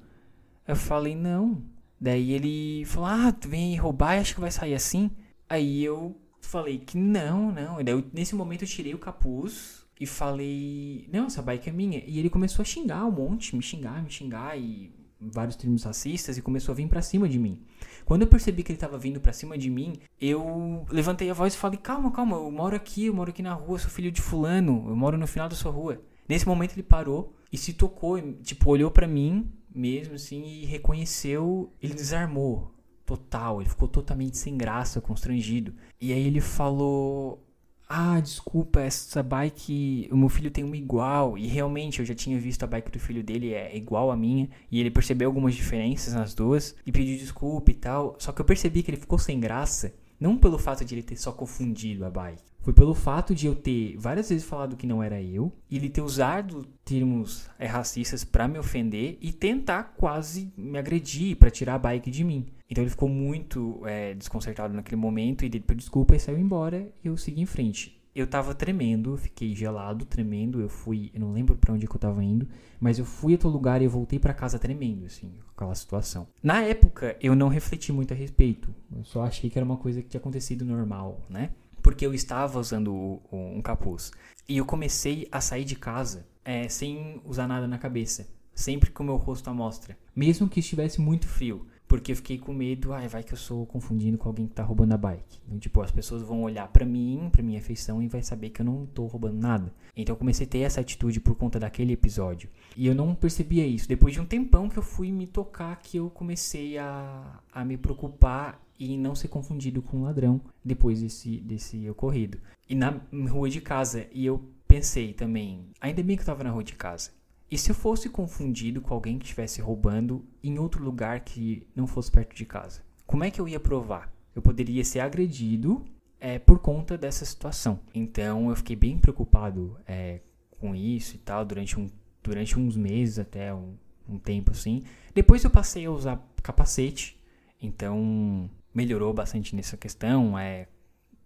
Eu 0.69 0.77
falei, 0.77 1.17
não. 1.17 1.63
Daí 2.01 2.33
ele 2.33 2.85
falou, 2.87 3.09
ah, 3.09 3.33
tu 3.33 3.49
vem 3.49 3.77
roubar 3.77 4.17
e 4.17 4.21
acho 4.21 4.35
que 4.35 4.41
vai 4.41 4.51
sair 4.51 4.75
assim? 4.75 5.11
Aí 5.49 5.85
eu 5.85 6.17
falei 6.41 6.79
que 6.79 6.97
não, 6.97 7.53
não. 7.53 7.81
E 7.81 7.85
daí 7.85 7.95
eu, 7.95 8.05
nesse 8.13 8.35
momento 8.35 8.63
eu 8.63 8.69
tirei 8.69 8.95
o 8.95 8.99
capuz 8.99 9.85
e 10.01 10.07
falei, 10.07 11.07
não, 11.13 11.27
essa 11.27 11.43
bike 11.43 11.69
é 11.69 11.73
minha. 11.73 12.03
E 12.07 12.19
ele 12.19 12.31
começou 12.31 12.63
a 12.63 12.65
xingar 12.65 13.05
um 13.05 13.11
monte, 13.11 13.55
me 13.55 13.63
xingar, 13.63 14.03
me 14.03 14.11
xingar 14.11 14.59
e 14.59 14.91
vários 15.21 15.57
termos 15.57 15.85
racistas 15.85 16.39
e 16.39 16.43
começou 16.43 16.73
a 16.73 16.77
vir 16.77 16.89
para 16.89 17.03
cima 17.03 17.29
de 17.29 17.39
mim. 17.39 17.61
Quando 18.07 18.23
eu 18.23 18.29
percebi 18.29 18.63
que 18.63 18.73
ele 18.73 18.79
tava 18.79 18.97
vindo 18.97 19.21
para 19.21 19.35
cima 19.35 19.59
de 19.59 19.69
mim, 19.69 19.99
eu 20.19 20.87
levantei 20.91 21.29
a 21.31 21.35
voz 21.35 21.55
e 21.55 21.59
falei: 21.59 21.79
"Calma, 21.79 22.11
calma, 22.11 22.37
eu 22.37 22.51
moro 22.51 22.75
aqui, 22.75 23.07
eu 23.07 23.15
moro 23.15 23.31
aqui 23.31 23.43
na 23.43 23.53
rua, 23.53 23.79
sou 23.79 23.91
filho 23.91 24.11
de 24.11 24.23
fulano, 24.23 24.87
eu 24.89 24.97
moro 24.97 25.19
no 25.19 25.27
final 25.27 25.49
da 25.49 25.55
sua 25.55 25.71
rua". 25.71 26.01
Nesse 26.27 26.49
momento 26.49 26.73
ele 26.73 26.83
parou 26.83 27.37
e 27.53 27.59
se 27.59 27.75
tocou, 27.75 28.19
tipo, 28.43 28.71
olhou 28.71 28.91
para 28.91 29.07
mim 29.07 29.53
mesmo 29.75 30.15
assim 30.15 30.45
e 30.45 30.65
reconheceu, 30.65 31.73
ele 31.81 31.95
desarmou 31.95 32.75
total, 33.05 33.61
ele 33.61 33.69
ficou 33.69 33.89
totalmente 33.89 34.37
sem 34.37 34.57
graça, 34.57 35.01
constrangido. 35.01 35.75
E 36.01 36.13
aí 36.13 36.27
ele 36.27 36.41
falou: 36.41 37.45
"Ah, 37.89 38.21
desculpa, 38.21 38.81
essa 38.81 39.23
bike, 39.23 40.09
o 40.13 40.17
meu 40.17 40.29
filho 40.29 40.51
tem 40.51 40.65
uma 40.65 40.77
igual". 40.77 41.37
E 41.37 41.47
realmente 41.47 42.01
eu 42.01 42.05
já 42.07 42.15
tinha 42.15 42.39
visto 42.39 42.63
a 42.63 42.67
bike 42.67 42.91
do 42.91 43.01
filho 43.01 43.23
dele 43.25 43.53
é 43.53 43.77
igual 43.77 44.11
à 44.11 44.17
minha, 44.17 44.49
e 44.71 44.81
ele 44.81 44.91
percebeu 44.91 45.29
algumas 45.29 45.55
diferenças 45.55 46.15
nas 46.15 46.35
duas 46.35 46.77
e 46.87 46.93
pediu 46.93 47.19
desculpa 47.19 47.71
e 47.71 47.75
tal. 47.75 48.17
Só 48.19 48.33
que 48.33 48.41
eu 48.41 48.45
percebi 48.45 48.83
que 48.83 48.91
ele 48.91 49.01
ficou 49.01 49.19
sem 49.19 49.41
graça 49.41 49.93
não 50.21 50.37
pelo 50.37 50.59
fato 50.59 50.85
de 50.85 50.95
ele 50.95 51.03
ter 51.03 51.17
só 51.17 51.33
confundido 51.33 52.05
a 52.05 52.11
bike. 52.11 52.43
Foi 52.61 52.75
pelo 52.75 52.95
fato 52.95 53.35
de 53.35 53.47
eu 53.47 53.55
ter 53.55 53.97
várias 53.97 54.29
vezes 54.29 54.45
falado 54.45 54.77
que 54.77 54.87
não 54.87 55.03
era 55.03 55.21
eu, 55.23 55.51
e 55.71 55.77
ele 55.77 55.89
ter 55.89 56.03
usado 56.03 56.67
termos 56.85 57.49
é, 57.59 57.67
racistas 57.67 58.23
para 58.23 58.47
me 58.47 58.59
ofender 58.59 59.17
e 59.21 59.33
tentar 59.33 59.95
quase 59.97 60.53
me 60.57 60.79
agredir 60.79 61.37
para 61.37 61.51
tirar 61.51 61.77
a 61.77 61.79
bike 61.79 62.11
de 62.11 62.23
mim. 62.23 62.47
Então 62.69 62.85
ele 62.85 62.91
ficou 62.91 63.09
muito 63.09 63.81
é, 63.87 64.13
desconcertado 64.15 64.75
naquele 64.75 65.01
momento 65.01 65.43
e 65.43 65.47
ele 65.47 65.61
pediu 65.61 65.79
desculpa 65.79 66.15
e 66.15 66.21
saiu 66.21 66.39
embora 66.39 66.93
e 67.03 67.09
eu 67.09 67.17
segui 67.17 67.41
em 67.41 67.47
frente 67.47 68.00
eu 68.15 68.27
tava 68.27 68.55
tremendo, 68.55 69.17
fiquei 69.17 69.55
gelado, 69.55 70.05
tremendo. 70.05 70.61
Eu 70.61 70.69
fui, 70.69 71.11
eu 71.15 71.21
não 71.21 71.33
lembro 71.33 71.57
para 71.57 71.73
onde 71.73 71.87
que 71.87 71.95
eu 71.95 72.01
tava 72.01 72.23
indo, 72.25 72.49
mas 72.81 72.99
eu 72.99 73.05
fui 73.05 73.33
a 73.33 73.35
outro 73.35 73.49
lugar 73.49 73.81
e 73.81 73.85
eu 73.85 73.91
voltei 73.91 74.19
para 74.19 74.35
casa 74.35 74.59
tremendo, 74.59 75.07
assim, 75.07 75.29
com 75.47 75.53
aquela 75.55 75.75
situação. 75.75 76.27
Na 76.43 76.63
época, 76.63 77.17
eu 77.21 77.35
não 77.35 77.49
refleti 77.49 77.93
muito 77.93 78.13
a 78.13 78.17
respeito. 78.17 78.75
Eu 78.95 79.05
só 79.05 79.23
achei 79.25 79.49
que 79.49 79.59
era 79.59 79.65
uma 79.65 79.77
coisa 79.77 80.03
que 80.03 80.09
tinha 80.09 80.21
acontecido 80.21 80.65
normal, 80.65 81.21
né? 81.29 81.51
Porque 81.83 82.05
eu 82.05 82.13
estava 82.13 82.59
usando 82.59 83.21
um 83.33 83.63
capuz. 83.63 84.11
E 84.49 84.59
eu 84.59 84.67
comecei 84.67 85.29
a 85.31 85.41
sair 85.41 85.65
de 85.65 85.77
casa 85.77 86.27
é, 86.45 86.69
sem 86.69 87.21
usar 87.25 87.47
nada 87.47 87.67
na 87.67 87.79
cabeça. 87.79 88.29
Sempre 88.55 88.91
com 88.91 89.03
o 89.03 89.07
meu 89.07 89.17
rosto 89.17 89.49
à 89.49 89.55
mostra. 89.55 89.97
Mesmo 90.15 90.49
que 90.49 90.61
estivesse 90.61 91.01
muito 91.01 91.27
frio. 91.27 91.67
Porque 91.91 92.13
eu 92.13 92.17
fiquei 92.17 92.39
com 92.39 92.53
medo, 92.53 92.93
ai, 92.93 93.09
vai 93.09 93.25
que 93.25 93.33
eu 93.33 93.37
sou 93.37 93.67
confundindo 93.67 94.17
com 94.17 94.29
alguém 94.29 94.47
que 94.47 94.55
tá 94.55 94.63
roubando 94.63 94.93
a 94.93 94.97
bike. 94.97 95.41
Então, 95.45 95.59
tipo, 95.59 95.83
as 95.83 95.91
pessoas 95.91 96.23
vão 96.23 96.45
olhar 96.45 96.69
para 96.69 96.87
mim, 96.87 97.29
pra 97.33 97.43
minha 97.43 97.61
feição 97.61 98.01
e 98.01 98.07
vai 98.07 98.23
saber 98.23 98.51
que 98.51 98.63
eu 98.63 98.65
não 98.65 98.87
tô 98.87 99.07
roubando 99.07 99.41
nada. 99.41 99.75
Então 99.97 100.13
eu 100.13 100.17
comecei 100.17 100.47
a 100.47 100.49
ter 100.49 100.61
essa 100.61 100.81
atitude 100.81 101.19
por 101.19 101.35
conta 101.35 101.59
daquele 101.59 101.93
episódio. 101.93 102.49
E 102.77 102.87
eu 102.87 102.95
não 102.95 103.13
percebia 103.13 103.67
isso. 103.67 103.89
Depois 103.89 104.15
de 104.15 104.21
um 104.21 104.25
tempão 104.25 104.69
que 104.69 104.79
eu 104.79 104.85
fui 104.85 105.11
me 105.11 105.27
tocar, 105.27 105.81
que 105.83 105.97
eu 105.97 106.09
comecei 106.11 106.79
a, 106.79 107.41
a 107.53 107.65
me 107.65 107.77
preocupar 107.77 108.63
e 108.79 108.97
não 108.97 109.17
ser 109.17 109.27
confundido 109.27 109.83
com 109.83 109.97
um 109.97 110.03
ladrão 110.05 110.41
depois 110.65 111.03
desse, 111.03 111.39
desse 111.39 111.91
ocorrido. 111.91 112.39
E 112.69 112.75
na 112.77 113.01
rua 113.29 113.51
de 113.51 113.61
casa, 113.61 114.07
e 114.13 114.25
eu 114.25 114.41
pensei 114.69 115.13
também, 115.13 115.67
ainda 115.81 116.05
bem 116.05 116.15
que 116.15 116.23
eu 116.23 116.27
tava 116.27 116.45
na 116.45 116.51
rua 116.51 116.63
de 116.63 116.75
casa. 116.77 117.11
E 117.51 117.59
se 117.59 117.71
eu 117.71 117.75
fosse 117.75 118.09
confundido 118.09 118.81
com 118.81 118.95
alguém 118.95 119.19
que 119.19 119.25
estivesse 119.25 119.61
roubando 119.61 120.25
em 120.43 120.59
outro 120.59 120.85
lugar 120.85 121.21
que 121.21 121.67
não 121.75 121.87
fosse 121.87 122.11
perto 122.11 122.35
de 122.37 122.45
casa? 122.45 122.83
Como 123.05 123.25
é 123.25 123.31
que 123.31 123.41
eu 123.41 123.49
ia 123.49 123.59
provar? 123.59 124.13
Eu 124.35 124.41
poderia 124.41 124.85
ser 124.85 125.01
agredido 125.01 125.85
é, 126.21 126.39
por 126.39 126.61
conta 126.61 126.97
dessa 126.97 127.25
situação. 127.25 127.81
Então 127.93 128.51
eu 128.51 128.57
fiquei 128.57 128.77
bem 128.77 128.99
preocupado 128.99 129.77
é, 129.85 130.21
com 130.61 130.77
isso 130.77 131.17
e 131.17 131.19
tal 131.19 131.45
durante, 131.45 131.81
um, 131.81 131.89
durante 132.23 132.57
uns 132.57 132.77
meses 132.77 133.19
até 133.19 133.53
um, 133.53 133.75
um 134.09 134.17
tempo 134.17 134.53
assim. 134.53 134.85
Depois 135.13 135.43
eu 135.43 135.51
passei 135.51 135.87
a 135.87 135.91
usar 135.91 136.25
capacete, 136.43 137.19
então 137.61 138.49
melhorou 138.73 139.13
bastante 139.13 139.57
nessa 139.57 139.77
questão. 139.77 140.39
É, 140.39 140.69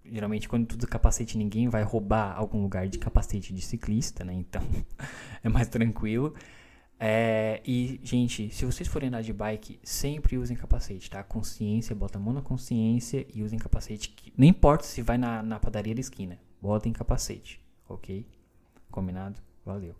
geralmente 0.04 0.48
quando 0.48 0.66
tudo 0.66 0.86
capacete 0.86 1.38
ninguém 1.38 1.68
vai 1.68 1.82
roubar 1.82 2.36
algum 2.36 2.62
lugar 2.62 2.88
de 2.88 2.98
capacete 2.98 3.52
de 3.52 3.60
ciclista, 3.60 4.24
né? 4.24 4.34
Então 4.34 4.62
é 5.42 5.48
mais 5.48 5.68
tranquilo. 5.68 6.34
É, 6.98 7.60
e, 7.66 8.00
gente, 8.02 8.50
se 8.50 8.64
vocês 8.64 8.88
forem 8.88 9.08
andar 9.08 9.22
de 9.22 9.32
bike, 9.32 9.80
sempre 9.82 10.38
usem 10.38 10.56
capacete, 10.56 11.10
tá? 11.10 11.22
Consciência, 11.22 11.94
bota 11.94 12.18
a 12.18 12.20
mão 12.20 12.32
na 12.32 12.40
consciência 12.40 13.26
e 13.34 13.42
usem 13.42 13.58
capacete. 13.58 14.10
Que, 14.10 14.32
não 14.36 14.46
importa 14.46 14.84
se 14.84 15.02
vai 15.02 15.18
na, 15.18 15.42
na 15.42 15.58
padaria 15.58 15.94
da 15.94 16.00
esquina, 16.00 16.38
botem 16.62 16.92
capacete, 16.92 17.60
ok? 17.88 18.26
Combinado? 18.90 19.40
Valeu. 19.66 19.94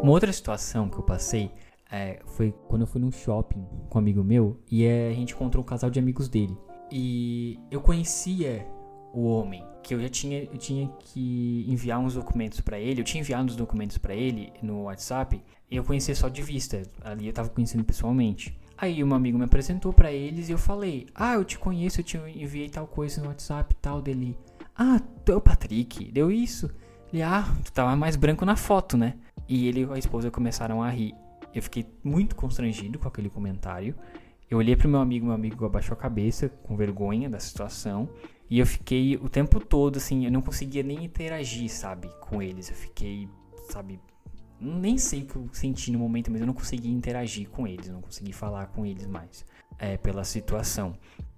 Uma 0.00 0.12
outra 0.12 0.32
situação 0.32 0.88
que 0.88 0.96
eu 0.96 1.02
passei 1.02 1.50
é, 1.94 2.18
foi 2.26 2.52
quando 2.66 2.82
eu 2.82 2.86
fui 2.88 3.00
num 3.00 3.12
shopping 3.12 3.64
com 3.88 3.98
um 3.98 4.00
amigo 4.00 4.24
meu 4.24 4.58
e 4.68 4.84
é, 4.84 5.10
a 5.10 5.14
gente 5.14 5.32
encontrou 5.32 5.62
um 5.62 5.66
casal 5.66 5.88
de 5.88 6.00
amigos 6.00 6.28
dele. 6.28 6.56
E 6.90 7.56
eu 7.70 7.80
conhecia 7.80 8.66
o 9.12 9.26
homem, 9.26 9.64
que 9.80 9.94
eu 9.94 10.00
já 10.00 10.08
tinha, 10.08 10.42
eu 10.42 10.58
tinha 10.58 10.88
que 10.98 11.64
enviar 11.68 12.00
uns 12.00 12.14
documentos 12.14 12.60
para 12.60 12.80
ele, 12.80 13.00
eu 13.00 13.04
tinha 13.04 13.20
enviado 13.20 13.44
uns 13.44 13.54
documentos 13.54 13.96
para 13.96 14.12
ele 14.12 14.52
no 14.60 14.82
WhatsApp 14.82 15.40
e 15.70 15.76
eu 15.76 15.84
conhecia 15.84 16.16
só 16.16 16.28
de 16.28 16.42
vista, 16.42 16.82
ali 17.00 17.28
eu 17.28 17.32
tava 17.32 17.48
conhecendo 17.48 17.84
pessoalmente. 17.84 18.58
Aí 18.76 19.04
um 19.04 19.14
amigo 19.14 19.38
me 19.38 19.44
apresentou 19.44 19.92
para 19.92 20.10
eles 20.10 20.48
e 20.48 20.52
eu 20.52 20.58
falei: 20.58 21.06
"Ah, 21.14 21.34
eu 21.34 21.44
te 21.44 21.56
conheço, 21.56 22.00
eu 22.00 22.04
te 22.04 22.16
enviei 22.16 22.68
tal 22.68 22.88
coisa 22.88 23.22
no 23.22 23.28
WhatsApp 23.28 23.72
tal 23.80 24.02
dele". 24.02 24.36
Ah, 24.76 25.00
tu 25.24 25.30
é 25.30 25.36
o 25.36 25.40
Patrick, 25.40 26.10
deu 26.10 26.28
isso. 26.32 26.68
Ele, 27.12 27.22
ah, 27.22 27.44
tu 27.64 27.70
tava 27.70 27.94
mais 27.94 28.16
branco 28.16 28.44
na 28.44 28.56
foto, 28.56 28.96
né? 28.96 29.14
E 29.48 29.68
ele 29.68 29.82
e 29.82 29.92
a 29.92 29.96
esposa 29.96 30.28
começaram 30.28 30.82
a 30.82 30.90
rir. 30.90 31.14
Eu 31.54 31.62
fiquei 31.62 31.86
muito 32.02 32.34
constrangido 32.34 32.98
com 32.98 33.08
aquele 33.08 33.30
comentário. 33.30 33.94
Eu 34.50 34.58
olhei 34.58 34.76
pro 34.76 34.88
meu 34.88 35.00
amigo, 35.00 35.26
meu 35.26 35.34
amigo 35.34 35.64
abaixou 35.64 35.94
a 35.94 35.96
cabeça, 35.96 36.48
com 36.48 36.76
vergonha 36.76 37.28
da 37.28 37.38
situação. 37.38 38.08
E 38.50 38.58
eu 38.58 38.66
fiquei 38.66 39.16
o 39.16 39.28
tempo 39.28 39.58
todo, 39.58 39.96
assim, 39.96 40.24
eu 40.24 40.30
não 40.30 40.42
conseguia 40.42 40.82
nem 40.82 41.04
interagir, 41.04 41.70
sabe, 41.70 42.08
com 42.20 42.42
eles. 42.42 42.68
Eu 42.68 42.76
fiquei, 42.76 43.28
sabe, 43.70 43.98
nem 44.60 44.98
sei 44.98 45.22
o 45.22 45.26
que 45.26 45.36
eu 45.36 45.48
senti 45.52 45.90
no 45.90 45.98
momento, 45.98 46.30
mas 46.30 46.40
eu 46.40 46.46
não 46.46 46.54
consegui 46.54 46.90
interagir 46.90 47.48
com 47.48 47.66
eles, 47.66 47.88
não 47.88 48.00
consegui 48.00 48.32
falar 48.32 48.66
com 48.66 48.84
eles 48.84 49.06
mais 49.06 49.44
é, 49.78 49.96
pela 49.96 50.24
situação. 50.24 50.94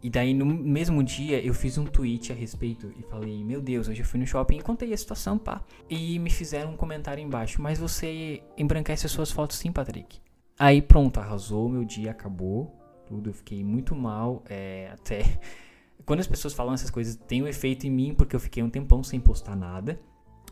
E 0.06 0.08
daí 0.08 0.32
no 0.32 0.46
mesmo 0.46 1.02
dia 1.02 1.44
eu 1.44 1.52
fiz 1.52 1.76
um 1.78 1.84
tweet 1.84 2.30
a 2.30 2.34
respeito 2.36 2.94
e 2.96 3.02
falei: 3.02 3.42
Meu 3.42 3.60
Deus, 3.60 3.88
hoje 3.88 4.02
eu 4.02 4.06
fui 4.06 4.20
no 4.20 4.24
shopping 4.24 4.58
e 4.58 4.62
contei 4.62 4.92
a 4.92 4.96
situação, 4.96 5.36
pá. 5.36 5.60
E 5.90 6.16
me 6.20 6.30
fizeram 6.30 6.74
um 6.74 6.76
comentário 6.76 7.20
embaixo: 7.20 7.60
Mas 7.60 7.76
você 7.76 8.40
embranquece 8.56 9.04
as 9.04 9.10
suas 9.10 9.32
fotos 9.32 9.56
sim, 9.56 9.72
Patrick. 9.72 10.20
Aí 10.56 10.80
pronto, 10.80 11.18
arrasou, 11.18 11.68
meu 11.68 11.84
dia 11.84 12.12
acabou, 12.12 12.72
tudo. 13.04 13.30
Eu 13.30 13.34
fiquei 13.34 13.64
muito 13.64 13.96
mal, 13.96 14.44
é, 14.48 14.92
até. 14.92 15.24
Quando 16.06 16.20
as 16.20 16.28
pessoas 16.28 16.54
falam 16.54 16.72
essas 16.72 16.88
coisas, 16.88 17.16
tem 17.16 17.42
um 17.42 17.48
efeito 17.48 17.84
em 17.84 17.90
mim, 17.90 18.14
porque 18.14 18.36
eu 18.36 18.40
fiquei 18.40 18.62
um 18.62 18.70
tempão 18.70 19.02
sem 19.02 19.18
postar 19.18 19.56
nada 19.56 19.98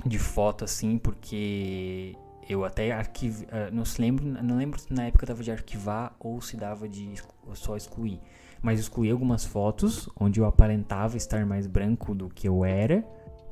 de 0.04 0.18
foto 0.18 0.64
assim, 0.64 0.98
porque 0.98 2.16
eu 2.48 2.64
até 2.64 2.90
arquivo, 2.90 3.44
uh, 3.44 3.72
não 3.72 3.84
se 3.84 4.00
lembro, 4.02 4.26
não 4.26 4.56
lembro 4.56 4.80
se 4.80 4.92
na 4.92 5.04
época 5.06 5.24
dava 5.26 5.44
de 5.44 5.52
arquivar 5.52 6.12
ou 6.18 6.40
se 6.40 6.56
dava 6.56 6.88
de 6.88 7.14
só 7.52 7.76
excluir. 7.76 8.20
Mas 8.64 8.80
excluí 8.80 9.10
algumas 9.10 9.44
fotos 9.44 10.08
onde 10.18 10.40
eu 10.40 10.46
aparentava 10.46 11.18
estar 11.18 11.44
mais 11.44 11.66
branco 11.66 12.14
do 12.14 12.30
que 12.30 12.48
eu 12.48 12.64
era, 12.64 13.02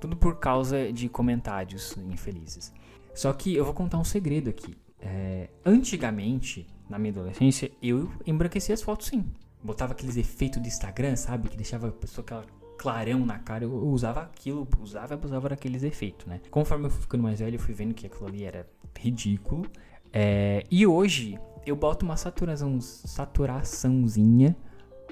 tudo 0.01 0.17
por 0.17 0.41
causa 0.41 0.91
de 0.91 1.07
comentários 1.07 1.95
infelizes. 2.11 2.73
Só 3.15 3.31
que 3.35 3.55
eu 3.55 3.63
vou 3.63 3.75
contar 3.75 3.99
um 3.99 4.05
segredo 4.05 4.49
aqui. 4.49 4.75
É, 4.99 5.51
antigamente, 5.67 6.67
na 6.89 6.99
minha 6.99 7.13
adolescência, 7.13 7.71
eu 7.83 8.11
embranquecia 8.27 8.75
as 8.75 8.81
fotos 8.81 9.09
sim. 9.09 9.23
Botava 9.63 9.93
aqueles 9.93 10.17
efeitos 10.17 10.63
do 10.63 10.67
Instagram, 10.67 11.15
sabe? 11.15 11.51
Que 11.51 11.59
deixava 11.59 11.89
a 11.89 11.93
pessoa 11.93 12.25
aquela 12.25 12.47
clarão 12.79 13.27
na 13.27 13.39
cara, 13.39 13.65
eu 13.65 13.87
usava 13.89 14.23
aquilo, 14.23 14.67
usava 14.81 15.13
e 15.13 15.15
abusava 15.15 15.51
daqueles 15.51 15.83
efeitos, 15.83 16.27
né? 16.27 16.41
Conforme 16.51 16.87
eu 16.87 16.91
fui 16.91 17.03
ficando 17.03 17.23
mais 17.23 17.39
velho, 17.39 17.57
eu 17.57 17.61
fui 17.61 17.75
vendo 17.75 17.93
que 17.93 18.07
aquilo 18.07 18.29
ali 18.29 18.45
era 18.45 18.67
ridículo. 18.99 19.67
É, 20.11 20.65
e 20.71 20.87
hoje 20.87 21.39
eu 21.67 21.77
boto 21.77 22.07
uma 22.07 22.17
saturação, 22.17 22.81
saturaçãozinha 22.81 24.57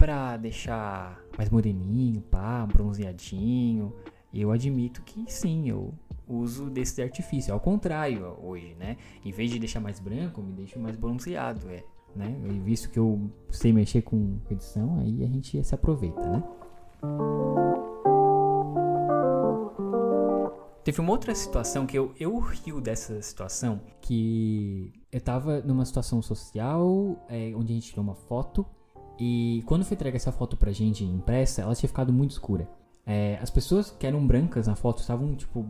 pra 0.00 0.38
deixar 0.38 1.22
mais 1.36 1.50
moreninho, 1.50 2.22
pá, 2.22 2.66
bronzeadinho. 2.66 3.94
Eu 4.32 4.50
admito 4.50 5.02
que 5.02 5.30
sim, 5.30 5.68
eu 5.68 5.92
uso 6.26 6.70
desse 6.70 7.02
artifício. 7.02 7.52
Ao 7.52 7.60
contrário, 7.60 8.34
hoje, 8.42 8.74
né? 8.78 8.96
Em 9.22 9.30
vez 9.30 9.50
de 9.50 9.58
deixar 9.58 9.78
mais 9.78 10.00
branco, 10.00 10.40
me 10.40 10.54
deixo 10.54 10.78
mais 10.78 10.96
bronzeado, 10.96 11.68
é. 11.68 11.84
Né? 12.16 12.34
E 12.50 12.58
visto 12.60 12.88
que 12.88 12.98
eu 12.98 13.30
sei 13.50 13.74
mexer 13.74 14.00
com 14.00 14.38
edição, 14.50 15.00
aí 15.00 15.22
a 15.22 15.26
gente 15.26 15.62
se 15.62 15.74
aproveita, 15.74 16.26
né? 16.30 16.42
Teve 20.82 21.02
uma 21.02 21.10
outra 21.10 21.34
situação 21.34 21.86
que 21.86 21.98
eu, 21.98 22.14
eu 22.18 22.38
rio 22.38 22.80
dessa 22.80 23.20
situação, 23.20 23.82
que 24.00 24.94
eu 25.12 25.20
tava 25.20 25.60
numa 25.60 25.84
situação 25.84 26.22
social, 26.22 27.22
é, 27.28 27.52
onde 27.54 27.72
a 27.72 27.74
gente 27.74 27.90
tirou 27.90 28.02
uma 28.02 28.14
foto, 28.14 28.64
e 29.20 29.62
quando 29.66 29.84
foi 29.84 29.94
entregar 29.94 30.16
essa 30.16 30.32
foto 30.32 30.56
pra 30.56 30.72
gente 30.72 31.04
impressa, 31.04 31.60
ela 31.60 31.74
tinha 31.74 31.88
ficado 31.88 32.10
muito 32.10 32.30
escura. 32.30 32.66
É, 33.04 33.38
as 33.42 33.50
pessoas 33.50 33.90
que 33.90 34.06
eram 34.06 34.26
brancas 34.26 34.66
na 34.66 34.74
foto 34.74 35.00
estavam, 35.00 35.34
tipo, 35.34 35.66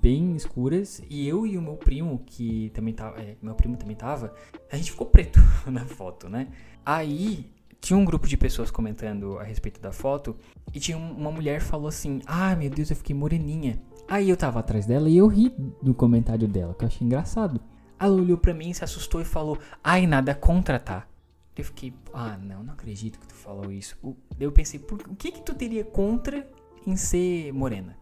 bem 0.00 0.36
escuras, 0.36 1.02
e 1.10 1.26
eu 1.26 1.44
e 1.44 1.58
o 1.58 1.62
meu 1.62 1.76
primo, 1.76 2.22
que 2.24 2.70
também 2.70 2.94
tava, 2.94 3.20
é, 3.20 3.36
meu 3.42 3.56
primo 3.56 3.76
também 3.76 3.96
tava, 3.96 4.32
a 4.70 4.76
gente 4.76 4.92
ficou 4.92 5.04
preto 5.04 5.40
na 5.66 5.84
foto, 5.84 6.28
né? 6.28 6.46
Aí, 6.84 7.50
tinha 7.80 7.96
um 7.96 8.04
grupo 8.04 8.28
de 8.28 8.36
pessoas 8.36 8.70
comentando 8.70 9.36
a 9.36 9.42
respeito 9.42 9.80
da 9.80 9.90
foto, 9.90 10.36
e 10.72 10.78
tinha 10.78 10.96
uma 10.96 11.32
mulher 11.32 11.60
falou 11.60 11.88
assim, 11.88 12.20
ah, 12.24 12.54
meu 12.54 12.70
Deus, 12.70 12.90
eu 12.90 12.96
fiquei 12.96 13.16
moreninha. 13.16 13.82
Aí 14.08 14.30
eu 14.30 14.36
tava 14.36 14.60
atrás 14.60 14.86
dela 14.86 15.08
e 15.08 15.16
eu 15.16 15.26
ri 15.26 15.52
do 15.82 15.92
comentário 15.92 16.46
dela, 16.46 16.72
que 16.72 16.84
eu 16.84 16.86
achei 16.86 17.04
engraçado. 17.04 17.60
Ela 17.98 18.14
olhou 18.14 18.38
pra 18.38 18.54
mim, 18.54 18.72
se 18.72 18.84
assustou 18.84 19.20
e 19.20 19.24
falou: 19.24 19.58
Ai, 19.82 20.06
nada 20.06 20.34
contra, 20.34 20.78
tá? 20.78 21.08
Eu 21.56 21.64
fiquei, 21.64 21.94
ah, 22.12 22.36
não, 22.36 22.62
não 22.62 22.74
acredito 22.74 23.18
que 23.18 23.26
tu 23.26 23.34
falou 23.34 23.72
isso. 23.72 23.96
Eu 24.38 24.52
pensei, 24.52 24.78
por, 24.78 25.00
o 25.08 25.16
que 25.16 25.32
que 25.32 25.42
tu 25.42 25.54
teria 25.54 25.84
contra 25.84 26.46
em 26.86 26.96
ser 26.96 27.52
morena? 27.52 27.96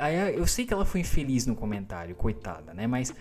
Aí 0.00 0.36
eu 0.36 0.46
sei 0.46 0.66
que 0.66 0.74
ela 0.74 0.84
foi 0.84 1.00
infeliz 1.00 1.46
no 1.46 1.56
comentário, 1.56 2.14
coitada, 2.14 2.74
né? 2.74 2.86
Mas 2.86 3.14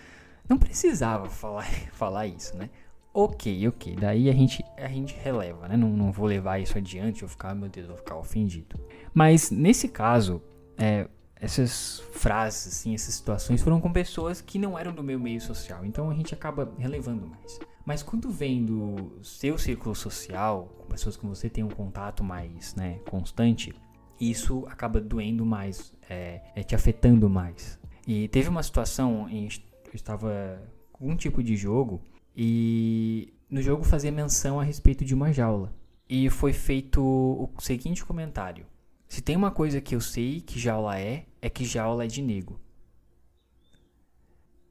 não 0.48 0.58
precisava 0.58 1.30
falar, 1.30 1.66
falar 1.94 2.28
isso, 2.28 2.56
né? 2.58 2.70
Ok, 3.14 3.68
ok. 3.68 3.96
Daí 3.96 4.30
a 4.30 4.34
gente, 4.34 4.66
a 4.76 4.88
gente 4.88 5.16
releva, 5.16 5.68
né? 5.68 5.78
Não, 5.78 5.90
não 5.90 6.12
vou 6.12 6.26
levar 6.26 6.60
isso 6.60 6.78
adiante, 6.78 7.22
eu 7.22 7.30
ficar, 7.30 7.54
meu 7.54 7.70
Deus, 7.70 7.88
vou 7.88 7.98
ficar 7.98 8.18
ofendido. 8.18 8.80
Mas 9.14 9.52
nesse 9.52 9.88
caso, 9.88 10.42
é, 10.78 11.08
essas 11.44 12.00
frases, 12.14 12.68
assim, 12.68 12.96
essas 12.96 13.16
situações 13.16 13.62
foram 13.62 13.82
com 13.82 13.92
pessoas 13.92 14.40
que 14.40 14.58
não 14.58 14.80
eram 14.80 14.94
do 14.94 15.04
meu 15.04 15.20
meio 15.20 15.42
social. 15.42 15.86
Então 15.86 16.10
a 16.10 16.14
gente 16.14 16.34
acaba 16.34 16.72
relevando 16.78 17.28
mais. 17.28 17.60
Mas 17.86 18.02
quando 18.02 18.32
vem 18.32 18.64
do 18.64 19.20
seu 19.22 19.58
círculo 19.58 19.94
social, 19.94 20.74
com 20.80 20.88
pessoas 20.88 21.18
que 21.18 21.26
você 21.26 21.50
tem 21.50 21.62
um 21.62 21.70
contato 21.70 22.24
mais 22.24 22.74
né, 22.76 23.00
constante, 23.10 23.76
isso 24.18 24.66
acaba 24.70 25.02
doendo 25.02 25.46
mais, 25.46 25.94
é, 26.10 26.40
é 26.56 26.64
te 26.64 26.76
afetando 26.76 27.30
mais. 27.30 27.78
E 28.08 28.30
teve 28.30 28.48
uma 28.48 28.64
situação 28.64 29.28
em 29.30 29.50
que 29.50 29.62
eu 29.90 29.96
estava 29.96 30.62
com 30.94 31.10
um 31.10 31.16
tipo 31.18 31.44
de 31.44 31.58
jogo 31.58 32.02
e 32.34 33.34
no 33.50 33.62
jogo 33.62 33.84
fazia 33.84 34.14
menção 34.14 34.62
a 34.62 34.64
respeito 34.64 35.04
de 35.04 35.14
uma 35.14 35.34
jaula. 35.34 35.76
E 36.08 36.30
foi 36.30 36.54
feito 36.54 37.04
o 37.04 37.50
seguinte 37.60 38.06
comentário: 38.06 38.66
se 39.10 39.22
tem 39.22 39.36
uma 39.36 39.52
coisa 39.52 39.82
que 39.82 39.94
eu 39.94 40.00
sei 40.00 40.40
que 40.40 40.58
jaula 40.58 40.98
é, 40.98 41.26
é 41.44 41.50
que 41.50 41.66
jaula 41.66 42.06
é 42.06 42.08
de 42.08 42.22
nego. 42.22 42.58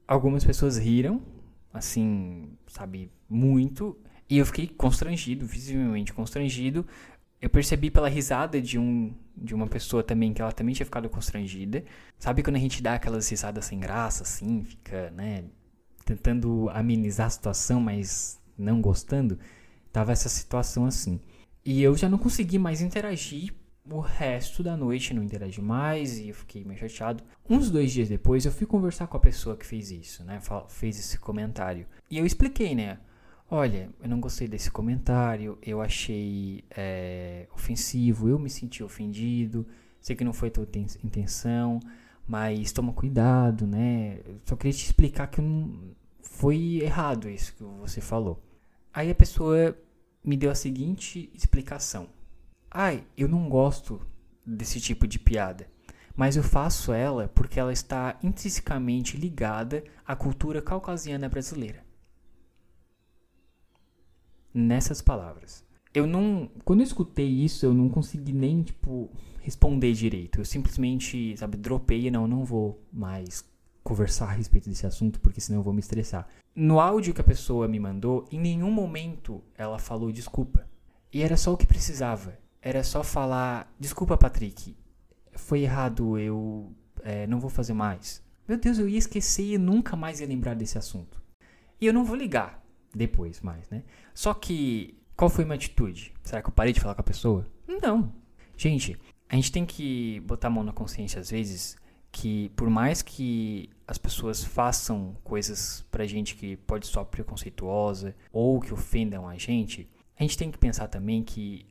Algumas 0.07 0.43
pessoas 0.43 0.75
riram, 0.75 1.21
assim, 1.71 2.57
sabe, 2.65 3.11
muito, 3.29 3.95
e 4.27 4.39
eu 4.39 4.45
fiquei 4.47 4.67
constrangido, 4.67 5.45
visivelmente 5.45 6.11
constrangido. 6.11 6.83
Eu 7.39 7.47
percebi 7.47 7.91
pela 7.91 8.09
risada 8.09 8.59
de 8.59 8.79
um 8.79 9.13
de 9.37 9.53
uma 9.53 9.67
pessoa 9.67 10.03
também 10.03 10.33
que 10.33 10.41
ela 10.41 10.51
também 10.51 10.73
tinha 10.73 10.85
ficado 10.85 11.09
constrangida. 11.09 11.83
Sabe 12.17 12.41
quando 12.41 12.55
a 12.55 12.59
gente 12.59 12.81
dá 12.81 12.95
aquelas 12.95 13.29
risadas 13.29 13.65
sem 13.65 13.79
graça, 13.79 14.23
assim, 14.23 14.63
fica, 14.63 15.11
né, 15.11 15.45
tentando 16.05 16.69
amenizar 16.71 17.27
a 17.27 17.29
situação, 17.29 17.79
mas 17.79 18.39
não 18.57 18.81
gostando? 18.81 19.37
Tava 19.91 20.11
essa 20.11 20.29
situação 20.29 20.85
assim. 20.87 21.19
E 21.63 21.83
eu 21.83 21.95
já 21.95 22.09
não 22.09 22.17
consegui 22.17 22.57
mais 22.57 22.81
interagir 22.81 23.53
o 23.89 23.99
resto 23.99 24.63
da 24.63 24.77
noite 24.77 25.13
não 25.13 25.23
interagi 25.23 25.61
mais 25.61 26.17
e 26.17 26.29
eu 26.29 26.35
fiquei 26.35 26.63
meio 26.63 26.79
chateado. 26.79 27.23
Uns 27.49 27.69
dois 27.69 27.91
dias 27.91 28.07
depois 28.07 28.45
eu 28.45 28.51
fui 28.51 28.65
conversar 28.65 29.07
com 29.07 29.17
a 29.17 29.19
pessoa 29.19 29.57
que 29.57 29.65
fez 29.65 29.91
isso, 29.91 30.23
né? 30.23 30.39
Fez 30.69 30.97
esse 30.97 31.17
comentário. 31.17 31.85
E 32.09 32.17
eu 32.17 32.25
expliquei, 32.25 32.73
né? 32.73 32.99
Olha, 33.51 33.89
eu 34.01 34.09
não 34.09 34.19
gostei 34.19 34.47
desse 34.47 34.71
comentário, 34.71 35.57
eu 35.61 35.81
achei 35.81 36.63
é, 36.71 37.47
ofensivo, 37.53 38.27
eu 38.27 38.39
me 38.39 38.49
senti 38.49 38.81
ofendido, 38.81 39.67
sei 40.01 40.15
que 40.15 40.23
não 40.23 40.33
foi 40.33 40.49
tua 40.49 40.67
intenção, 41.03 41.79
mas 42.27 42.71
toma 42.71 42.93
cuidado, 42.93 43.67
né? 43.67 44.19
Eu 44.25 44.39
só 44.45 44.55
queria 44.55 44.73
te 44.73 44.85
explicar 44.85 45.27
que 45.27 45.41
foi 46.21 46.79
errado 46.81 47.29
isso 47.29 47.53
que 47.53 47.63
você 47.63 48.01
falou. 48.01 48.41
Aí 48.93 49.11
a 49.11 49.15
pessoa 49.15 49.77
me 50.23 50.37
deu 50.37 50.49
a 50.49 50.55
seguinte 50.55 51.29
explicação. 51.35 52.07
Ai, 52.75 53.05
eu 53.15 53.27
não 53.27 53.47
gosto 53.47 54.01
desse 54.43 54.81
tipo 54.81 55.07
de 55.07 55.19
piada, 55.19 55.67
mas 56.15 56.35
eu 56.35 56.41
faço 56.41 56.91
ela 56.91 57.27
porque 57.27 57.59
ela 57.59 57.71
está 57.71 58.17
intrinsecamente 58.23 59.15
ligada 59.15 59.83
à 60.03 60.15
cultura 60.15 60.59
caucasiana 60.59 61.29
brasileira. 61.29 61.85
Nessas 64.51 65.03
palavras. 65.03 65.63
Eu 65.93 66.07
não. 66.07 66.49
Quando 66.65 66.79
eu 66.79 66.85
escutei 66.85 67.27
isso, 67.27 67.63
eu 67.63 67.75
não 67.75 67.89
consegui 67.89 68.33
nem, 68.33 68.63
tipo, 68.63 69.11
responder 69.41 69.93
direito. 69.93 70.41
Eu 70.41 70.45
simplesmente, 70.45 71.37
sabe, 71.37 71.57
dropei 71.57 72.07
e 72.07 72.11
não, 72.11 72.27
não 72.27 72.43
vou 72.43 72.83
mais 72.91 73.45
conversar 73.83 74.29
a 74.29 74.33
respeito 74.33 74.67
desse 74.67 74.87
assunto, 74.87 75.19
porque 75.19 75.39
senão 75.39 75.59
eu 75.59 75.63
vou 75.63 75.73
me 75.73 75.79
estressar. 75.79 76.27
No 76.55 76.79
áudio 76.79 77.13
que 77.13 77.21
a 77.21 77.23
pessoa 77.23 77.67
me 77.67 77.79
mandou, 77.79 78.27
em 78.31 78.39
nenhum 78.39 78.71
momento 78.71 79.43
ela 79.55 79.77
falou 79.77 80.11
desculpa. 80.11 80.67
E 81.11 81.21
era 81.21 81.37
só 81.37 81.53
o 81.53 81.57
que 81.57 81.67
precisava 81.67 82.41
era 82.63 82.83
só 82.83 83.03
falar: 83.03 83.71
Desculpa, 83.77 84.17
Patrick, 84.17 84.75
foi 85.33 85.61
errado, 85.61 86.17
eu 86.17 86.71
é, 87.03 87.27
não 87.27 87.39
vou 87.39 87.49
fazer 87.49 87.73
mais. 87.73 88.23
Meu 88.47 88.57
Deus, 88.57 88.79
eu 88.79 88.87
ia 88.87 88.97
esquecer 88.97 89.53
e 89.53 89.57
nunca 89.57 89.95
mais 89.95 90.21
ia 90.21 90.27
lembrar 90.27 90.55
desse 90.55 90.77
assunto. 90.77 91.21
E 91.79 91.85
eu 91.85 91.93
não 91.93 92.05
vou 92.05 92.15
ligar 92.15 92.63
depois 92.95 93.41
mais, 93.41 93.69
né? 93.69 93.83
Só 94.13 94.33
que, 94.33 94.97
qual 95.15 95.29
foi 95.29 95.43
minha 95.43 95.55
atitude? 95.55 96.13
Será 96.23 96.41
que 96.41 96.47
eu 96.49 96.53
parei 96.53 96.71
de 96.71 96.79
falar 96.79 96.95
com 96.95 97.01
a 97.01 97.05
pessoa? 97.05 97.45
Não. 97.67 98.13
Gente, 98.57 98.97
A 99.29 99.35
gente 99.35 99.51
tem 99.51 99.65
que 99.65 100.19
botar 100.21 100.47
a 100.47 100.51
mão 100.51 100.63
na 100.63 100.71
consciência 100.71 101.19
às 101.19 101.31
vezes 101.31 101.75
que 102.11 102.49
por 102.49 102.69
mais 102.69 103.01
que 103.01 103.69
as 103.87 103.97
pessoas 103.97 104.43
façam 104.43 105.17
coisas 105.23 105.83
pra 105.89 106.05
gente 106.05 106.35
que 106.35 106.55
pode 106.55 106.85
soar 106.85 107.05
preconceituosa 107.07 108.15
ou 108.31 108.59
que 108.59 108.71
ofendam 108.71 109.27
a 109.27 109.35
gente, 109.35 109.89
a 110.17 110.21
gente 110.21 110.37
tem 110.37 110.51
que 110.51 110.57
pensar 110.59 110.87
também 110.87 111.23
que 111.23 111.65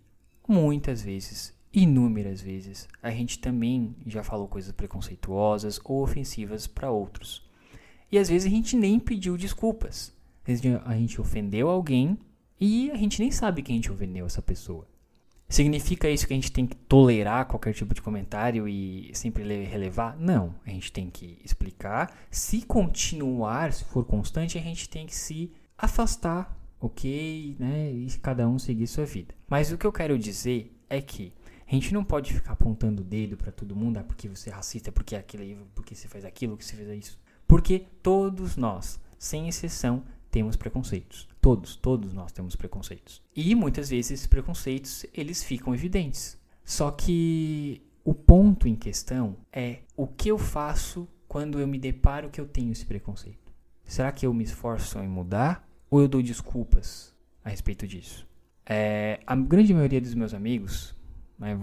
muitas 0.47 1.03
vezes, 1.03 1.55
inúmeras 1.73 2.41
vezes, 2.41 2.89
a 3.03 3.11
gente 3.11 3.39
também 3.39 3.95
já 4.07 4.23
falou 4.23 4.49
coisas 4.49 4.73
preconceituosas 4.73 5.81
ou 5.85 6.03
ofensivas 6.03 6.67
para 6.67 6.91
outros. 6.91 7.49
E 8.11 8.19
às 8.19 8.29
vezes 8.29 8.47
a 8.47 8.55
gente 8.55 8.77
nem 8.77 8.99
pediu 8.99 9.37
desculpas. 9.37 10.13
Às 10.47 10.61
vezes 10.61 10.81
a 10.85 10.95
gente 10.95 11.21
ofendeu 11.21 11.69
alguém 11.69 12.19
e 12.61 12.91
a 12.91 12.97
gente 12.97 13.21
nem 13.21 13.31
sabe 13.31 13.63
que 13.63 13.73
a 13.73 13.75
gente 13.75 13.91
ofendeu 13.91 14.27
essa 14.27 14.43
pessoa. 14.43 14.87
Significa 15.49 16.09
isso 16.09 16.27
que 16.27 16.33
a 16.33 16.37
gente 16.37 16.51
tem 16.51 16.67
que 16.67 16.75
tolerar 16.75 17.47
qualquer 17.47 17.75
tipo 17.75 17.95
de 17.95 18.01
comentário 18.01 18.67
e 18.67 19.11
sempre 19.13 19.43
relevar? 19.65 20.17
Não. 20.19 20.55
A 20.67 20.71
gente 20.71 20.91
tem 20.91 21.11
que 21.11 21.39
explicar. 21.45 22.17
Se 22.31 22.63
continuar, 22.63 23.73
se 23.73 23.85
for 23.85 24.05
constante, 24.05 24.57
a 24.57 24.63
gente 24.63 24.89
tem 24.89 25.07
que 25.07 25.15
se 25.15 25.53
afastar, 25.77 26.57
ok? 26.83 27.57
Né? 27.59 27.93
E 27.93 28.09
cada 28.21 28.47
um 28.49 28.59
seguir 28.59 28.89
sua 28.89 29.07
vida. 29.07 29.35
Mas 29.49 29.71
o 29.71 29.79
que 29.79 29.87
eu 29.87 29.93
quero 29.93 30.19
dizer 30.19 30.77
é 30.91 31.01
que 31.01 31.33
a 31.67 31.75
gente 31.75 31.95
não 31.95 32.05
pode 32.05 32.35
ficar 32.35 32.53
apontando 32.53 33.01
o 33.01 33.05
dedo 33.05 33.37
para 33.37 33.53
todo 33.53 33.77
mundo, 33.77 33.99
ah, 33.99 34.03
porque 34.03 34.29
você 34.29 34.51
é 34.51 34.53
racista, 34.53 34.91
porque 34.91 35.15
é 35.15 35.19
aquilo, 35.19 35.67
porque 35.75 35.95
você 35.95 36.09
faz 36.09 36.25
aquilo, 36.25 36.55
porque 36.57 36.65
você 36.69 36.77
fez 36.77 37.07
isso. 37.07 37.19
Porque 37.47 37.87
todos 38.03 38.57
nós, 38.57 39.01
sem 39.19 39.49
exceção, 39.49 40.03
temos 40.31 40.57
preconceitos. 40.57 41.29
Todos, 41.41 41.77
todos 41.77 42.13
nós 42.13 42.33
temos 42.33 42.57
preconceitos. 42.57 43.23
E 43.35 43.55
muitas 43.55 43.89
vezes 43.89 44.11
esses 44.11 44.27
preconceitos, 44.27 45.07
eles 45.15 45.43
ficam 45.43 45.75
evidentes. 45.75 46.37
Só 46.65 46.91
que 46.91 47.81
o 48.05 48.13
ponto 48.13 48.67
em 48.67 48.75
questão 48.75 49.37
é 49.53 49.81
o 49.97 50.07
que 50.07 50.29
eu 50.29 50.39
faço 50.39 51.09
quando 51.29 51.59
eu 51.59 51.67
me 51.67 51.79
deparo 51.79 52.29
que 52.29 52.41
eu 52.41 52.47
tenho 52.47 52.73
esse 52.73 52.85
preconceito. 52.85 53.53
Será 53.85 54.13
que 54.13 54.27
eu 54.27 54.35
me 54.35 54.45
esforço 54.45 54.99
em 54.99 55.09
mudar 55.09 55.67
ou 55.93 56.01
eu 56.01 56.09
dou 56.09 56.23
desculpas 56.23 57.15
a 57.45 57.51
respeito 57.51 57.87
disso? 57.87 58.27
É, 58.65 59.21
a 59.27 59.37
grande 59.37 59.75
maioria 59.75 60.01
dos 60.01 60.15
meus 60.15 60.33
amigos, 60.33 60.97
né, 61.39 61.55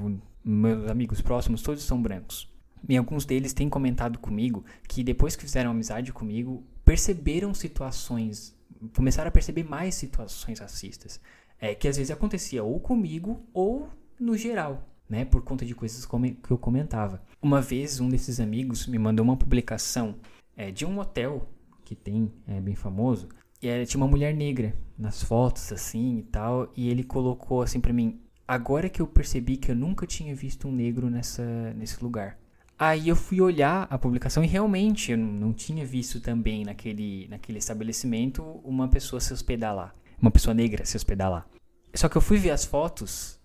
meus 0.45 0.87
amigos 0.87 1.19
próximos, 1.19 1.63
todos 1.63 1.83
são 1.83 1.99
brancos. 1.99 2.47
E 2.87 2.95
alguns 2.95 3.25
deles 3.25 3.53
têm 3.53 3.67
comentado 3.67 4.19
comigo 4.19 4.63
que 4.87 5.03
depois 5.03 5.35
que 5.35 5.41
fizeram 5.41 5.71
amizade 5.71 6.13
comigo, 6.13 6.63
perceberam 6.85 7.55
situações 7.55 8.55
começaram 8.93 9.27
a 9.27 9.31
perceber 9.31 9.63
mais 9.63 9.95
situações 9.95 10.59
racistas. 10.59 11.19
É, 11.59 11.75
que 11.75 11.87
às 11.87 11.97
vezes 11.97 12.11
acontecia 12.11 12.63
ou 12.63 12.79
comigo 12.79 13.43
ou 13.51 13.89
no 14.17 14.37
geral, 14.37 14.87
né? 15.09 15.25
Por 15.25 15.41
conta 15.41 15.65
de 15.65 15.75
coisas 15.75 16.05
que 16.05 16.51
eu 16.51 16.57
comentava. 16.57 17.21
Uma 17.41 17.59
vez, 17.59 17.99
um 17.99 18.07
desses 18.07 18.39
amigos 18.39 18.87
me 18.87 18.97
mandou 18.97 19.25
uma 19.25 19.35
publicação 19.35 20.15
é, 20.55 20.71
de 20.71 20.85
um 20.85 20.99
hotel 20.99 21.49
que 21.83 21.95
tem, 21.95 22.31
é 22.47 22.61
bem 22.61 22.75
famoso, 22.75 23.27
e 23.61 23.85
tinha 23.85 24.01
uma 24.01 24.07
mulher 24.07 24.33
negra 24.33 24.73
nas 24.97 25.21
fotos, 25.21 25.71
assim 25.71 26.19
e 26.19 26.23
tal, 26.23 26.71
e 26.75 26.89
ele 26.89 27.03
colocou 27.03 27.61
assim 27.61 27.79
para 27.79 27.93
mim: 27.93 28.21
agora 28.47 28.89
que 28.89 29.01
eu 29.01 29.07
percebi 29.07 29.57
que 29.57 29.71
eu 29.71 29.75
nunca 29.75 30.07
tinha 30.07 30.33
visto 30.33 30.67
um 30.67 30.71
negro 30.71 31.09
nessa, 31.09 31.73
nesse 31.73 32.01
lugar. 32.03 32.37
Aí 32.77 33.09
eu 33.09 33.15
fui 33.15 33.41
olhar 33.41 33.87
a 33.89 33.97
publicação 33.97 34.41
e 34.41 34.47
realmente 34.47 35.11
eu 35.11 35.17
não 35.17 35.51
tinha 35.51 35.85
visto 35.85 36.21
também 36.21 36.63
naquele, 36.63 37.27
naquele 37.27 37.57
estabelecimento 37.57 38.41
uma 38.63 38.87
pessoa 38.87 39.19
se 39.19 39.33
hospedar 39.33 39.75
lá. 39.75 39.93
Uma 40.21 40.31
pessoa 40.31 40.53
negra 40.53 40.85
se 40.85 40.95
hospedar 40.95 41.29
lá. 41.29 41.45
Só 41.93 42.07
que 42.07 42.15
eu 42.15 42.21
fui 42.21 42.37
ver 42.37 42.51
as 42.51 42.63
fotos 42.63 43.37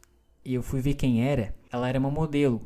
e 0.45 0.55
eu 0.55 0.63
fui 0.63 0.81
ver 0.81 0.95
quem 0.95 1.25
era. 1.25 1.53
Ela 1.73 1.89
era 1.89 1.99
uma 1.99 2.11
modelo. 2.11 2.61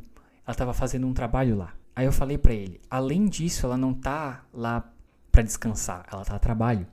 Ela 0.45 0.53
estava 0.53 0.75
fazendo 0.75 1.07
um 1.07 1.15
trabalho 1.15 1.57
lá. 1.57 1.73
Aí 1.97 2.05
eu 2.05 2.13
falei 2.13 2.37
para 2.37 2.53
ele, 2.53 2.81
além 2.89 3.27
disso, 3.27 3.67
ela 3.67 3.77
não 3.77 3.93
tá 3.93 4.45
lá 4.53 4.93
para 5.33 5.43
descansar, 5.43 6.07
ela 6.13 6.25
tá 6.25 6.37
a 6.37 6.39
trabalho. 6.39 6.87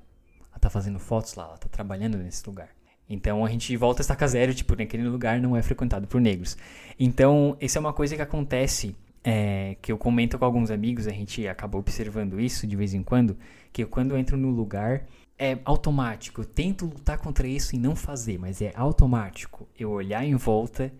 Tá 0.65 0.69
fazendo 0.71 0.97
fotos 0.97 1.35
lá, 1.35 1.43
ela 1.43 1.57
tá 1.59 1.69
trabalhando 1.69 2.17
nesse 2.17 2.43
lugar. 2.47 2.69
Então 3.07 3.45
a 3.45 3.49
gente 3.49 3.77
volta 3.77 4.01
a 4.01 4.03
estaca 4.03 4.27
zero, 4.27 4.51
tipo, 4.51 4.75
naquele 4.75 5.07
lugar 5.07 5.39
não 5.39 5.55
é 5.55 5.61
frequentado 5.61 6.07
por 6.07 6.19
negros. 6.19 6.57
Então, 6.99 7.55
isso 7.61 7.77
é 7.77 7.81
uma 7.81 7.93
coisa 7.93 8.15
que 8.15 8.21
acontece 8.23 8.95
é, 9.23 9.77
que 9.79 9.91
eu 9.91 9.97
comento 9.99 10.39
com 10.39 10.43
alguns 10.43 10.71
amigos, 10.71 11.05
a 11.05 11.11
gente 11.11 11.47
acaba 11.47 11.77
observando 11.77 12.39
isso 12.39 12.65
de 12.65 12.75
vez 12.75 12.95
em 12.95 13.03
quando, 13.03 13.37
que 13.71 13.85
quando 13.85 14.13
eu 14.13 14.17
entro 14.17 14.37
no 14.37 14.49
lugar 14.49 15.05
é 15.37 15.59
automático. 15.65 16.41
Eu 16.41 16.45
tento 16.45 16.85
lutar 16.85 17.19
contra 17.19 17.47
isso 17.47 17.75
e 17.75 17.77
não 17.77 17.95
fazer, 17.95 18.39
mas 18.39 18.59
é 18.59 18.71
automático. 18.73 19.69
Eu 19.77 19.91
olhar 19.91 20.25
em 20.25 20.33
volta 20.33 20.91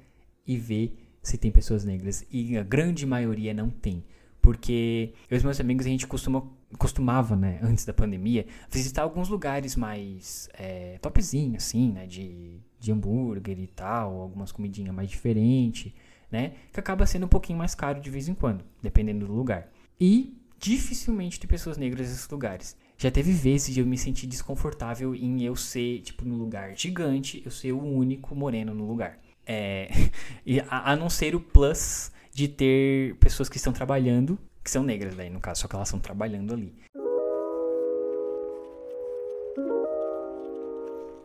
e 0.45 0.58
ver 0.58 0.95
se 1.23 1.39
tem 1.39 1.49
pessoas 1.49 1.84
negras. 1.84 2.23
E 2.30 2.56
a 2.56 2.62
grande 2.62 3.04
maioria 3.04 3.51
não 3.51 3.71
tem. 3.71 4.04
Porque 4.43 5.12
eu 5.28 5.34
e 5.34 5.38
os 5.39 5.43
meus 5.43 5.60
amigos, 5.60 5.88
a 5.88 5.89
gente 5.89 6.06
costuma, 6.06 6.47
costumava, 6.78 7.36
né, 7.36 7.60
antes 7.62 7.86
da 7.86 7.94
pandemia, 7.94 8.46
visitar 8.70 9.04
alguns 9.04 9.30
lugares 9.30 9.76
mais 9.76 10.50
é, 10.54 10.98
topzinho, 11.02 11.58
assim, 11.58 11.92
né, 11.92 12.06
de, 12.06 12.60
de 12.80 12.92
hambúrguer 12.92 13.60
e 13.60 13.68
tal, 13.68 14.20
algumas 14.20 14.52
comidinhas 14.52 14.94
mais 14.94 15.10
diferentes 15.10 15.94
né? 16.32 16.54
Que 16.74 16.80
acaba 16.80 17.06
sendo 17.06 17.26
um 17.26 17.30
pouquinho 17.30 17.58
mais 17.58 17.74
caro 17.74 18.00
de 18.00 18.10
vez 18.10 18.28
em 18.28 18.34
quando, 18.34 18.64
dependendo 18.82 19.26
do 19.26 19.34
lugar. 19.34 19.72
E 20.00 20.38
dificilmente 20.60 21.40
tem 21.40 21.48
pessoas 21.48 21.78
negras 21.78 22.10
nesses 22.10 22.30
lugares. 22.30 22.76
Já 22.98 23.12
teve 23.12 23.32
vezes 23.32 23.74
de 23.74 23.80
eu 23.80 23.86
me 23.86 23.98
sentir 23.98 24.28
desconfortável 24.28 25.14
em 25.16 25.44
eu 25.44 25.56
ser, 25.56 26.02
tipo, 26.02 26.26
no 26.26 26.36
lugar 26.36 26.76
gigante, 26.76 27.42
eu 27.44 27.52
ser 27.52 27.72
o 27.72 27.82
único 27.82 28.36
moreno 28.36 28.74
no 28.74 28.86
lugar. 28.86 29.20
É, 29.46 29.90
a, 30.70 30.92
a, 30.92 30.96
não 30.96 31.10
ser 31.10 31.36
o 31.36 31.40
plus 31.40 32.12
de 32.34 32.48
ter 32.48 33.16
pessoas 33.16 33.48
que 33.48 33.58
estão 33.58 33.72
trabalhando, 33.72 34.38
que 34.65 34.71
são 34.71 34.84
negras 34.84 35.15
daí 35.15 35.30
no 35.30 35.39
caso, 35.39 35.62
só 35.62 35.67
que 35.67 35.75
elas 35.75 35.88
estão 35.88 35.99
trabalhando 35.99 36.54
ali. 36.54 36.75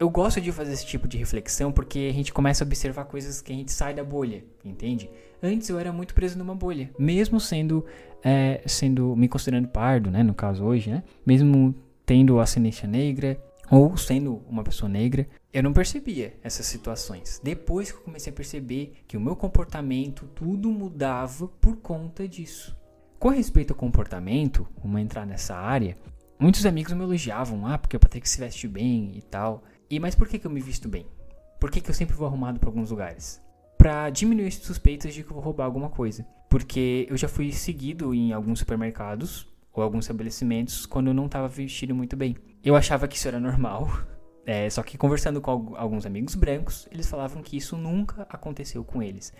eu 0.00 0.08
gosto 0.08 0.40
de 0.40 0.50
fazer 0.50 0.72
esse 0.72 0.86
tipo 0.86 1.06
de 1.06 1.18
reflexão 1.18 1.70
porque 1.70 2.08
a 2.10 2.12
gente 2.14 2.32
começa 2.32 2.64
a 2.64 2.66
observar 2.66 3.04
coisas 3.04 3.42
que 3.42 3.52
a 3.52 3.54
gente 3.54 3.70
sai 3.70 3.92
da 3.92 4.02
bolha, 4.02 4.42
entende? 4.64 5.10
Antes 5.42 5.68
eu 5.68 5.78
era 5.78 5.92
muito 5.92 6.14
preso 6.14 6.38
numa 6.38 6.54
bolha, 6.54 6.90
mesmo 6.98 7.38
sendo, 7.38 7.84
é, 8.24 8.62
sendo 8.66 9.14
me 9.14 9.28
considerando 9.28 9.68
pardo, 9.68 10.10
né? 10.10 10.22
No 10.22 10.32
caso 10.32 10.64
hoje, 10.64 10.90
né? 10.90 11.02
Mesmo 11.24 11.74
tendo 12.06 12.40
ascendência 12.40 12.88
negra 12.88 13.38
ou 13.70 13.94
sendo 13.94 14.42
uma 14.48 14.64
pessoa 14.64 14.88
negra, 14.88 15.28
eu 15.52 15.62
não 15.62 15.72
percebia 15.74 16.34
essas 16.42 16.64
situações. 16.64 17.38
Depois 17.44 17.92
que 17.92 17.98
eu 17.98 18.02
comecei 18.02 18.32
a 18.32 18.36
perceber 18.36 18.94
que 19.06 19.18
o 19.18 19.20
meu 19.20 19.36
comportamento 19.36 20.26
tudo 20.34 20.70
mudava 20.70 21.46
por 21.46 21.76
conta 21.76 22.26
disso. 22.26 22.74
Com 23.20 23.28
respeito 23.28 23.74
ao 23.74 23.76
comportamento, 23.76 24.66
vamos 24.82 24.98
entrar 24.98 25.26
nessa 25.26 25.54
área, 25.54 25.94
muitos 26.38 26.64
amigos 26.64 26.94
me 26.94 27.02
elogiavam, 27.02 27.66
ah, 27.66 27.76
porque 27.76 27.94
o 27.94 28.00
Patrick 28.00 28.26
se 28.26 28.40
veste 28.40 28.66
bem 28.66 29.12
e 29.14 29.20
tal. 29.20 29.62
E 29.90 30.00
mas 30.00 30.14
por 30.14 30.26
que, 30.26 30.38
que 30.38 30.46
eu 30.46 30.50
me 30.50 30.58
visto 30.58 30.88
bem? 30.88 31.04
Por 31.60 31.70
que, 31.70 31.82
que 31.82 31.90
eu 31.90 31.94
sempre 31.94 32.16
vou 32.16 32.26
arrumado 32.26 32.58
para 32.58 32.70
alguns 32.70 32.90
lugares? 32.90 33.38
Para 33.76 34.08
diminuir 34.08 34.46
as 34.46 34.54
suspeitas 34.54 35.12
de 35.12 35.22
que 35.22 35.30
eu 35.30 35.34
vou 35.34 35.44
roubar 35.44 35.66
alguma 35.66 35.90
coisa. 35.90 36.26
Porque 36.48 37.06
eu 37.10 37.16
já 37.18 37.28
fui 37.28 37.52
seguido 37.52 38.14
em 38.14 38.32
alguns 38.32 38.60
supermercados 38.60 39.46
ou 39.70 39.82
alguns 39.82 40.06
estabelecimentos 40.06 40.86
quando 40.86 41.08
eu 41.08 41.14
não 41.14 41.26
estava 41.26 41.46
vestido 41.46 41.94
muito 41.94 42.16
bem. 42.16 42.34
Eu 42.64 42.74
achava 42.74 43.06
que 43.06 43.18
isso 43.18 43.28
era 43.28 43.38
normal. 43.38 43.86
É, 44.46 44.68
só 44.70 44.82
que 44.82 44.96
conversando 44.96 45.38
com 45.40 45.76
alguns 45.76 46.06
amigos 46.06 46.34
brancos, 46.34 46.88
eles 46.90 47.08
falavam 47.08 47.42
que 47.42 47.58
isso 47.58 47.76
nunca 47.76 48.22
aconteceu 48.22 48.82
com 48.82 49.02
eles. 49.02 49.32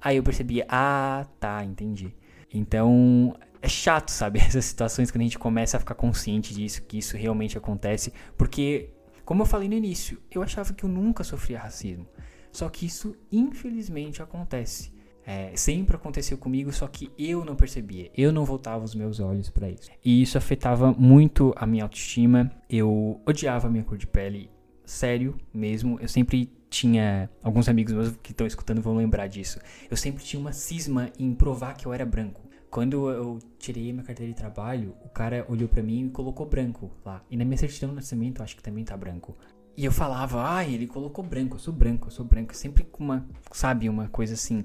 Aí 0.00 0.18
eu 0.18 0.22
percebia, 0.22 0.66
ah, 0.68 1.26
tá, 1.40 1.64
entendi. 1.64 2.14
Então, 2.52 3.34
é 3.60 3.68
chato, 3.68 4.10
sabe? 4.10 4.38
Essas 4.40 4.64
situações 4.64 5.10
quando 5.10 5.22
a 5.22 5.24
gente 5.24 5.38
começa 5.38 5.76
a 5.76 5.80
ficar 5.80 5.94
consciente 5.94 6.54
disso, 6.54 6.82
que 6.82 6.98
isso 6.98 7.16
realmente 7.16 7.56
acontece, 7.56 8.12
porque 8.36 8.90
como 9.24 9.42
eu 9.42 9.46
falei 9.46 9.68
no 9.68 9.74
início, 9.74 10.20
eu 10.30 10.42
achava 10.42 10.72
que 10.72 10.84
eu 10.84 10.88
nunca 10.88 11.22
sofria 11.22 11.58
racismo. 11.58 12.06
Só 12.50 12.68
que 12.68 12.84
isso, 12.84 13.16
infelizmente, 13.30 14.20
acontece. 14.20 14.92
É, 15.24 15.52
sempre 15.54 15.94
aconteceu 15.94 16.36
comigo, 16.36 16.72
só 16.72 16.86
que 16.88 17.10
eu 17.16 17.44
não 17.44 17.54
percebia, 17.54 18.10
eu 18.16 18.32
não 18.32 18.44
voltava 18.44 18.84
os 18.84 18.94
meus 18.94 19.20
olhos 19.20 19.48
para 19.48 19.70
isso. 19.70 19.88
E 20.04 20.20
isso 20.20 20.36
afetava 20.36 20.92
muito 20.92 21.54
a 21.56 21.64
minha 21.64 21.84
autoestima. 21.84 22.50
Eu 22.68 23.20
odiava 23.24 23.68
a 23.68 23.70
minha 23.70 23.84
cor 23.84 23.96
de 23.96 24.06
pele, 24.06 24.50
sério 24.84 25.38
mesmo. 25.54 25.98
Eu 26.00 26.08
sempre 26.08 26.50
tinha. 26.68 27.30
Alguns 27.42 27.68
amigos 27.68 27.94
meus 27.94 28.16
que 28.22 28.32
estão 28.32 28.46
escutando 28.46 28.82
vão 28.82 28.96
lembrar 28.96 29.28
disso. 29.28 29.60
Eu 29.88 29.96
sempre 29.96 30.24
tinha 30.24 30.40
uma 30.40 30.52
cisma 30.52 31.10
em 31.18 31.32
provar 31.32 31.74
que 31.74 31.86
eu 31.86 31.92
era 31.92 32.04
branco. 32.04 32.41
Quando 32.72 33.10
eu 33.10 33.38
tirei 33.58 33.92
minha 33.92 34.02
carteira 34.02 34.32
de 34.32 34.38
trabalho, 34.38 34.96
o 35.04 35.08
cara 35.10 35.44
olhou 35.46 35.68
para 35.68 35.82
mim 35.82 36.06
e 36.06 36.08
colocou 36.08 36.46
branco 36.46 36.90
lá. 37.04 37.22
E 37.30 37.36
na 37.36 37.44
minha 37.44 37.58
certidão 37.58 37.90
de 37.90 37.96
nascimento, 37.96 38.42
acho 38.42 38.56
que 38.56 38.62
também 38.62 38.82
tá 38.82 38.96
branco. 38.96 39.36
E 39.76 39.84
eu 39.84 39.92
falava, 39.92 40.56
ah, 40.56 40.66
ele 40.66 40.86
colocou 40.86 41.22
branco, 41.22 41.56
eu 41.56 41.60
sou 41.60 41.74
branco, 41.74 42.06
eu 42.06 42.10
sou 42.10 42.24
branco. 42.24 42.56
Sempre 42.56 42.82
com 42.84 43.04
uma, 43.04 43.28
sabe, 43.52 43.90
uma 43.90 44.08
coisa 44.08 44.32
assim. 44.32 44.64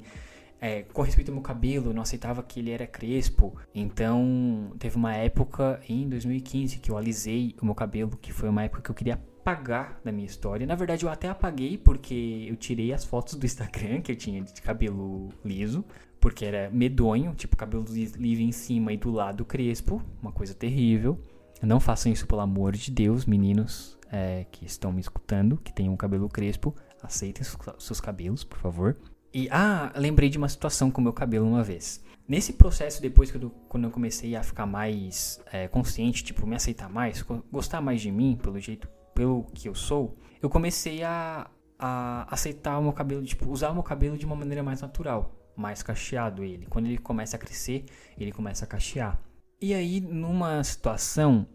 É, 0.62 0.84
com 0.84 1.02
respeito 1.02 1.28
ao 1.28 1.34
meu 1.34 1.44
cabelo, 1.44 1.94
não 1.94 2.02
aceitava 2.02 2.42
que 2.42 2.62
ele 2.62 2.72
era 2.72 2.88
crespo. 2.88 3.58
Então, 3.76 4.72
teve 4.80 4.96
uma 4.96 5.14
época 5.14 5.82
em 5.90 6.08
2015 6.08 6.80
que 6.80 6.90
eu 6.90 6.98
alisei 6.98 7.58
o 7.62 7.66
meu 7.66 7.76
cabelo, 7.76 8.12
que 8.22 8.32
foi 8.32 8.48
uma 8.48 8.64
época 8.64 8.84
que 8.84 8.90
eu 8.90 8.96
queria 8.96 9.16
apagar 9.16 10.00
da 10.02 10.14
minha 10.14 10.26
história. 10.26 10.66
Na 10.66 10.76
verdade, 10.76 11.06
eu 11.06 11.10
até 11.10 11.28
apaguei 11.28 11.78
porque 11.78 12.48
eu 12.50 12.56
tirei 12.56 12.94
as 12.94 13.04
fotos 13.04 13.36
do 13.36 13.46
Instagram 13.46 14.00
que 14.00 14.14
eu 14.14 14.16
tinha 14.16 14.42
de 14.42 14.62
cabelo 14.62 15.28
liso 15.44 15.84
porque 16.28 16.44
era 16.44 16.70
medonho, 16.70 17.34
tipo 17.34 17.56
cabelo 17.56 17.86
livre 17.88 18.44
em 18.44 18.52
cima 18.52 18.92
e 18.92 18.98
do 18.98 19.10
lado 19.10 19.46
crespo, 19.46 20.04
uma 20.22 20.30
coisa 20.30 20.54
terrível. 20.54 21.18
Não 21.62 21.80
façam 21.80 22.12
isso 22.12 22.28
pelo 22.28 22.42
amor 22.42 22.74
de 22.74 22.92
Deus, 22.92 23.26
meninos 23.26 23.98
é, 24.12 24.46
que 24.52 24.66
estão 24.66 24.92
me 24.92 25.00
escutando, 25.00 25.56
que 25.56 25.72
tenham 25.72 25.94
um 25.94 25.96
cabelo 25.96 26.28
crespo, 26.28 26.76
aceitem 27.02 27.46
seus 27.78 28.02
cabelos, 28.02 28.44
por 28.44 28.58
favor. 28.58 28.98
E 29.34 29.48
ah, 29.50 29.94
lembrei 29.96 30.28
de 30.28 30.38
uma 30.38 30.50
situação 30.50 30.92
com 30.92 31.00
o 31.00 31.04
meu 31.06 31.14
cabelo 31.14 31.48
uma 31.48 31.64
vez. 31.64 32.04
Nesse 32.28 32.52
processo, 32.52 33.02
depois 33.02 33.32
que 33.32 33.38
eu, 33.38 33.50
quando 33.70 33.86
eu 33.86 33.92
comecei 33.92 34.36
a 34.36 34.44
ficar 34.44 34.66
mais 34.66 35.42
é, 35.50 35.70
consciente, 35.70 36.26
tipo, 36.26 36.46
me 36.46 36.58
aceitar 36.58 36.90
mais, 36.90 37.24
gostar 37.50 37.80
mais 37.80 38.02
de 38.02 38.12
mim, 38.12 38.38
pelo 38.44 38.60
jeito, 38.60 38.90
pelo 39.16 39.46
que 39.54 39.70
eu 39.70 39.74
sou, 39.74 40.18
eu 40.42 40.50
comecei 40.50 41.04
a, 41.04 41.50
a 41.80 42.28
aceitar 42.34 42.78
o 42.80 42.84
meu 42.84 42.94
cabelo, 42.94 43.24
tipo, 43.24 43.50
usar 43.50 43.70
o 43.70 43.74
meu 43.74 43.84
cabelo 43.84 44.18
de 44.18 44.26
uma 44.26 44.36
maneira 44.36 44.64
mais 44.64 44.82
natural, 44.82 45.36
mais 45.56 45.84
cacheado 45.84 46.44
ele. 46.44 46.66
Quando 46.68 46.86
ele 46.88 46.98
começa 46.98 47.36
a 47.36 47.40
crescer, 47.40 47.86
ele 48.18 48.32
começa 48.32 48.66
a 48.66 48.68
cachear. 48.68 49.20
E 49.62 49.74
aí, 49.74 50.00
numa 50.00 50.64
situação, 50.64 51.48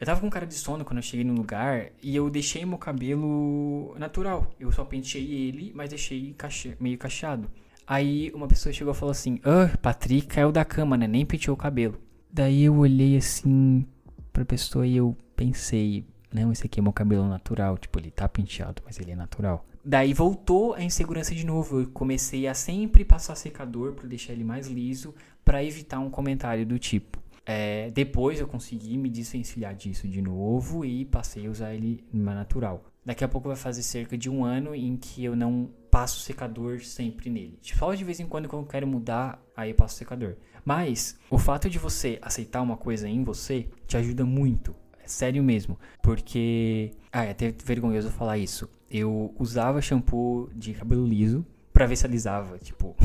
eu 0.00 0.06
tava 0.06 0.20
com 0.20 0.30
cara 0.30 0.46
de 0.46 0.54
sono 0.54 0.84
quando 0.84 0.98
eu 0.98 1.02
cheguei 1.02 1.24
no 1.24 1.34
lugar 1.34 1.90
e 2.00 2.14
eu 2.14 2.30
deixei 2.30 2.64
meu 2.64 2.78
cabelo 2.78 3.96
natural. 3.98 4.48
Eu 4.58 4.70
só 4.70 4.84
pentei 4.84 5.24
ele, 5.24 5.72
mas 5.74 5.90
deixei 5.90 6.34
cache... 6.34 6.76
meio 6.78 6.96
cacheado. 6.96 7.50
Aí 7.84 8.30
uma 8.32 8.46
pessoa 8.46 8.72
chegou 8.72 8.92
e 8.92 8.96
falou 8.96 9.10
assim: 9.10 9.40
Ah, 9.42 9.76
Patrick 9.78 10.28
caiu 10.28 10.52
da 10.52 10.64
cama, 10.64 10.96
né? 10.96 11.08
Nem 11.08 11.26
penteou 11.26 11.54
o 11.54 11.58
cabelo. 11.58 11.98
Daí 12.30 12.62
eu 12.62 12.76
olhei 12.76 13.16
assim 13.16 13.84
pra 14.32 14.44
pessoa 14.44 14.86
e 14.86 14.96
eu 14.96 15.16
pensei: 15.34 16.06
Não, 16.32 16.52
esse 16.52 16.64
aqui 16.66 16.78
é 16.78 16.82
meu 16.82 16.92
cabelo 16.92 17.26
natural. 17.26 17.76
Tipo, 17.76 17.98
ele 17.98 18.12
tá 18.12 18.28
penteado, 18.28 18.82
mas 18.84 19.00
ele 19.00 19.10
é 19.10 19.16
natural. 19.16 19.66
Daí 19.88 20.12
voltou 20.12 20.74
a 20.74 20.82
insegurança 20.82 21.34
de 21.34 21.46
novo. 21.46 21.80
Eu 21.80 21.86
comecei 21.86 22.46
a 22.46 22.52
sempre 22.52 23.06
passar 23.06 23.34
secador 23.36 23.94
para 23.94 24.06
deixar 24.06 24.34
ele 24.34 24.44
mais 24.44 24.66
liso, 24.66 25.14
para 25.42 25.64
evitar 25.64 25.98
um 25.98 26.10
comentário 26.10 26.66
do 26.66 26.78
tipo. 26.78 27.18
É, 27.46 27.90
depois 27.92 28.38
eu 28.38 28.46
consegui 28.46 28.98
me 28.98 29.08
desvencilhar 29.08 29.74
disso 29.74 30.06
de 30.06 30.20
novo 30.20 30.84
e 30.84 31.06
passei 31.06 31.46
a 31.46 31.50
usar 31.50 31.72
ele 31.72 32.04
mais 32.12 32.36
natural. 32.36 32.84
Daqui 33.02 33.24
a 33.24 33.28
pouco 33.28 33.48
vai 33.48 33.56
fazer 33.56 33.82
cerca 33.82 34.18
de 34.18 34.28
um 34.28 34.44
ano 34.44 34.74
em 34.74 34.94
que 34.94 35.24
eu 35.24 35.34
não 35.34 35.70
passo 35.90 36.20
secador 36.20 36.80
sempre 36.80 37.30
nele. 37.30 37.58
Só 37.62 37.94
de 37.94 38.04
vez 38.04 38.20
em 38.20 38.26
quando, 38.26 38.46
quando 38.46 38.64
eu 38.64 38.68
quero 38.68 38.86
mudar, 38.86 39.42
aí 39.56 39.70
eu 39.70 39.74
passo 39.74 39.96
secador. 39.96 40.36
Mas 40.66 41.18
o 41.30 41.38
fato 41.38 41.70
de 41.70 41.78
você 41.78 42.18
aceitar 42.20 42.60
uma 42.60 42.76
coisa 42.76 43.08
em 43.08 43.24
você 43.24 43.66
te 43.86 43.96
ajuda 43.96 44.22
muito. 44.26 44.76
É 45.02 45.08
sério 45.08 45.42
mesmo. 45.42 45.78
Porque. 46.02 46.90
Ah, 47.10 47.24
é 47.24 47.30
até 47.30 47.54
vergonhoso 47.64 48.10
falar 48.10 48.36
isso. 48.36 48.68
Eu 48.90 49.34
usava 49.38 49.82
shampoo 49.82 50.50
de 50.54 50.74
cabelo 50.74 51.06
liso 51.06 51.44
pra 51.72 51.86
ver 51.86 51.96
se 51.96 52.06
alisava. 52.06 52.58
Tipo. 52.58 52.96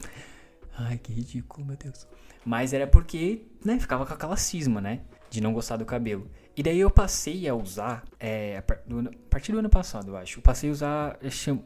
Ai, 0.76 0.98
que 0.98 1.12
ridículo, 1.12 1.66
meu 1.66 1.76
Deus. 1.76 2.06
Mas 2.44 2.72
era 2.72 2.86
porque, 2.86 3.42
né, 3.64 3.78
ficava 3.78 4.06
com 4.06 4.14
aquela 4.14 4.36
cisma, 4.36 4.80
né? 4.80 5.00
De 5.28 5.40
não 5.40 5.52
gostar 5.52 5.76
do 5.76 5.84
cabelo. 5.84 6.30
E 6.56 6.62
daí 6.62 6.80
eu 6.80 6.90
passei 6.90 7.46
a 7.48 7.54
usar, 7.54 8.04
é, 8.18 8.56
a 8.58 8.62
partir 9.30 9.52
do 9.52 9.58
ano 9.58 9.68
passado, 9.68 10.08
eu 10.08 10.16
acho, 10.16 10.38
eu 10.38 10.42
passei 10.42 10.70
a 10.70 10.72
usar 10.72 11.18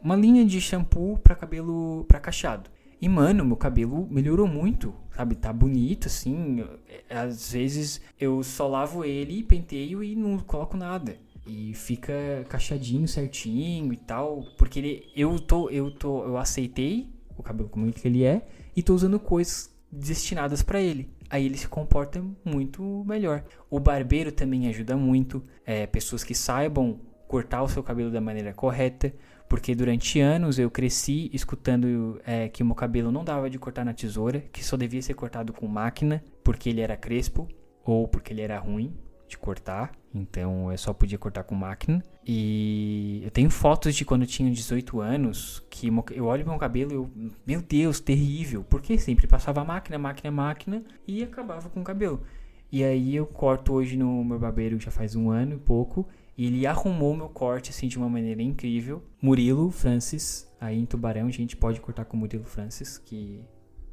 uma 0.02 0.16
linha 0.16 0.44
de 0.44 0.60
shampoo 0.60 1.16
para 1.18 1.34
cabelo, 1.34 2.04
para 2.06 2.20
cacheado. 2.20 2.68
E, 3.00 3.08
mano, 3.08 3.44
meu 3.44 3.56
cabelo 3.56 4.06
melhorou 4.10 4.46
muito, 4.46 4.94
sabe? 5.10 5.34
Tá 5.34 5.52
bonito, 5.52 6.06
assim. 6.06 6.64
É, 7.08 7.16
às 7.18 7.52
vezes 7.52 8.00
eu 8.20 8.42
só 8.42 8.68
lavo 8.68 9.04
ele, 9.04 9.42
penteio 9.42 10.04
e 10.04 10.14
não 10.14 10.38
coloco 10.38 10.76
nada. 10.76 11.16
E 11.46 11.74
fica 11.74 12.12
cacheadinho, 12.48 13.08
certinho 13.08 13.92
e 13.92 13.96
tal. 13.96 14.44
Porque 14.56 14.78
ele, 14.78 15.12
eu 15.16 15.38
tô, 15.38 15.68
eu 15.70 15.90
tô, 15.90 16.24
eu 16.24 16.36
aceitei 16.36 17.12
o 17.36 17.42
cabelo 17.42 17.68
como 17.68 17.90
ele 18.04 18.24
é 18.24 18.46
e 18.76 18.82
tô 18.82 18.94
usando 18.94 19.18
coisas 19.18 19.70
destinadas 19.90 20.62
para 20.62 20.80
ele. 20.80 21.10
Aí 21.28 21.46
ele 21.46 21.56
se 21.56 21.66
comporta 21.66 22.22
muito 22.44 23.04
melhor. 23.06 23.44
O 23.70 23.80
barbeiro 23.80 24.30
também 24.30 24.68
ajuda 24.68 24.96
muito. 24.96 25.42
É, 25.64 25.86
pessoas 25.86 26.22
que 26.22 26.34
saibam 26.34 27.00
cortar 27.26 27.62
o 27.62 27.68
seu 27.68 27.82
cabelo 27.82 28.10
da 28.10 28.20
maneira 28.20 28.52
correta. 28.52 29.12
Porque 29.48 29.74
durante 29.74 30.18
anos 30.20 30.58
eu 30.58 30.70
cresci 30.70 31.30
escutando 31.32 32.20
é, 32.24 32.48
que 32.48 32.62
o 32.62 32.66
meu 32.66 32.74
cabelo 32.74 33.12
não 33.12 33.22
dava 33.22 33.50
de 33.50 33.58
cortar 33.58 33.84
na 33.84 33.92
tesoura, 33.92 34.40
que 34.52 34.64
só 34.64 34.78
devia 34.78 35.02
ser 35.02 35.12
cortado 35.12 35.52
com 35.52 35.66
máquina, 35.66 36.24
porque 36.42 36.70
ele 36.70 36.80
era 36.80 36.96
crespo 36.96 37.46
ou 37.84 38.08
porque 38.08 38.32
ele 38.32 38.40
era 38.40 38.58
ruim 38.58 38.96
de 39.28 39.36
cortar. 39.36 39.92
Então 40.14 40.70
eu 40.70 40.78
só 40.78 40.92
podia 40.92 41.18
cortar 41.18 41.44
com 41.44 41.54
máquina. 41.54 42.02
E 42.26 43.20
eu 43.24 43.30
tenho 43.30 43.50
fotos 43.50 43.94
de 43.94 44.04
quando 44.04 44.22
eu 44.22 44.28
tinha 44.28 44.50
18 44.50 45.00
anos 45.00 45.62
que 45.70 45.88
eu 46.14 46.26
olho 46.26 46.46
meu 46.46 46.58
cabelo 46.58 46.92
e 46.92 46.94
eu, 46.94 47.10
meu 47.46 47.62
Deus, 47.62 48.00
terrível. 48.00 48.64
Porque 48.64 48.98
sempre 48.98 49.26
passava 49.26 49.64
máquina, 49.64 49.98
máquina, 49.98 50.30
máquina 50.30 50.84
e 51.06 51.22
acabava 51.22 51.68
com 51.70 51.80
o 51.80 51.84
cabelo. 51.84 52.22
E 52.70 52.82
aí 52.82 53.14
eu 53.14 53.26
corto 53.26 53.72
hoje 53.72 53.96
no 53.96 54.24
meu 54.24 54.38
barbeiro 54.38 54.78
já 54.80 54.90
faz 54.90 55.14
um 55.14 55.30
ano 55.30 55.54
e 55.54 55.58
pouco. 55.58 56.06
E 56.36 56.46
ele 56.46 56.66
arrumou 56.66 57.14
meu 57.14 57.28
corte 57.28 57.70
assim 57.70 57.88
de 57.88 57.98
uma 57.98 58.08
maneira 58.08 58.42
incrível. 58.42 59.02
Murilo 59.20 59.70
Francis, 59.70 60.50
aí 60.60 60.78
em 60.78 60.86
Tubarão, 60.86 61.26
a 61.26 61.30
gente 61.30 61.56
pode 61.56 61.80
cortar 61.80 62.06
com 62.06 62.16
Murilo 62.16 62.44
Francis, 62.44 62.96
que 62.96 63.44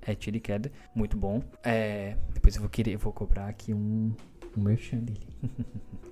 é 0.02 0.16
tiro 0.16 0.38
e 0.38 0.40
queda, 0.40 0.72
muito 0.96 1.18
bom. 1.18 1.44
É, 1.64 2.16
depois 2.34 2.56
eu 2.56 2.62
vou 2.62 2.70
querer, 2.70 2.94
eu 2.94 3.00
vou 3.00 3.12
cobrar 3.12 3.48
aqui 3.48 3.74
um, 3.74 4.16
um 4.58 4.62
merchan 4.62 5.00
dele. 5.00 5.28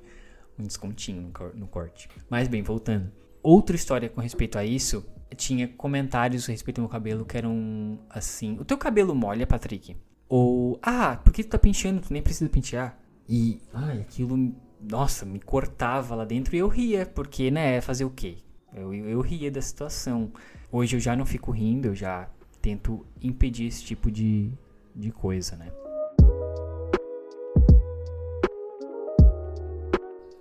um 0.59 0.63
descontinho 0.63 1.21
no, 1.21 1.53
no 1.53 1.67
corte. 1.67 2.09
Mas 2.29 2.47
bem, 2.47 2.61
voltando. 2.61 3.11
Outra 3.41 3.75
história 3.75 4.09
com 4.09 4.21
respeito 4.21 4.57
a 4.57 4.65
isso, 4.65 5.05
tinha 5.35 5.67
comentários 5.67 6.47
a 6.47 6.51
respeito 6.51 6.77
do 6.77 6.81
meu 6.81 6.89
cabelo 6.89 7.25
que 7.25 7.37
eram 7.37 7.99
assim: 8.09 8.57
O 8.59 8.65
teu 8.65 8.77
cabelo 8.77 9.15
molha, 9.15 9.45
Patrick? 9.45 9.95
Ou, 10.29 10.79
ah, 10.81 11.17
por 11.23 11.31
que 11.31 11.43
tu 11.43 11.49
tá 11.49 11.59
penteando? 11.59 12.01
Tu 12.01 12.11
nem 12.11 12.21
precisa 12.21 12.49
pentear. 12.49 12.99
E, 13.29 13.61
ai, 13.73 14.01
aquilo, 14.01 14.53
nossa, 14.81 15.25
me 15.25 15.39
cortava 15.39 16.15
lá 16.15 16.25
dentro 16.25 16.55
e 16.55 16.59
eu 16.59 16.67
ria, 16.67 17.05
porque, 17.05 17.49
né, 17.49 17.79
fazer 17.81 18.05
o 18.05 18.09
quê? 18.09 18.37
Eu, 18.73 18.93
eu, 18.93 19.09
eu 19.09 19.21
ria 19.21 19.49
da 19.49 19.61
situação. 19.61 20.31
Hoje 20.71 20.95
eu 20.95 20.99
já 20.99 21.15
não 21.15 21.25
fico 21.25 21.51
rindo, 21.51 21.87
eu 21.87 21.95
já 21.95 22.29
tento 22.61 23.05
impedir 23.21 23.67
esse 23.67 23.83
tipo 23.83 24.11
de, 24.11 24.51
de 24.95 25.11
coisa, 25.11 25.55
né? 25.55 25.71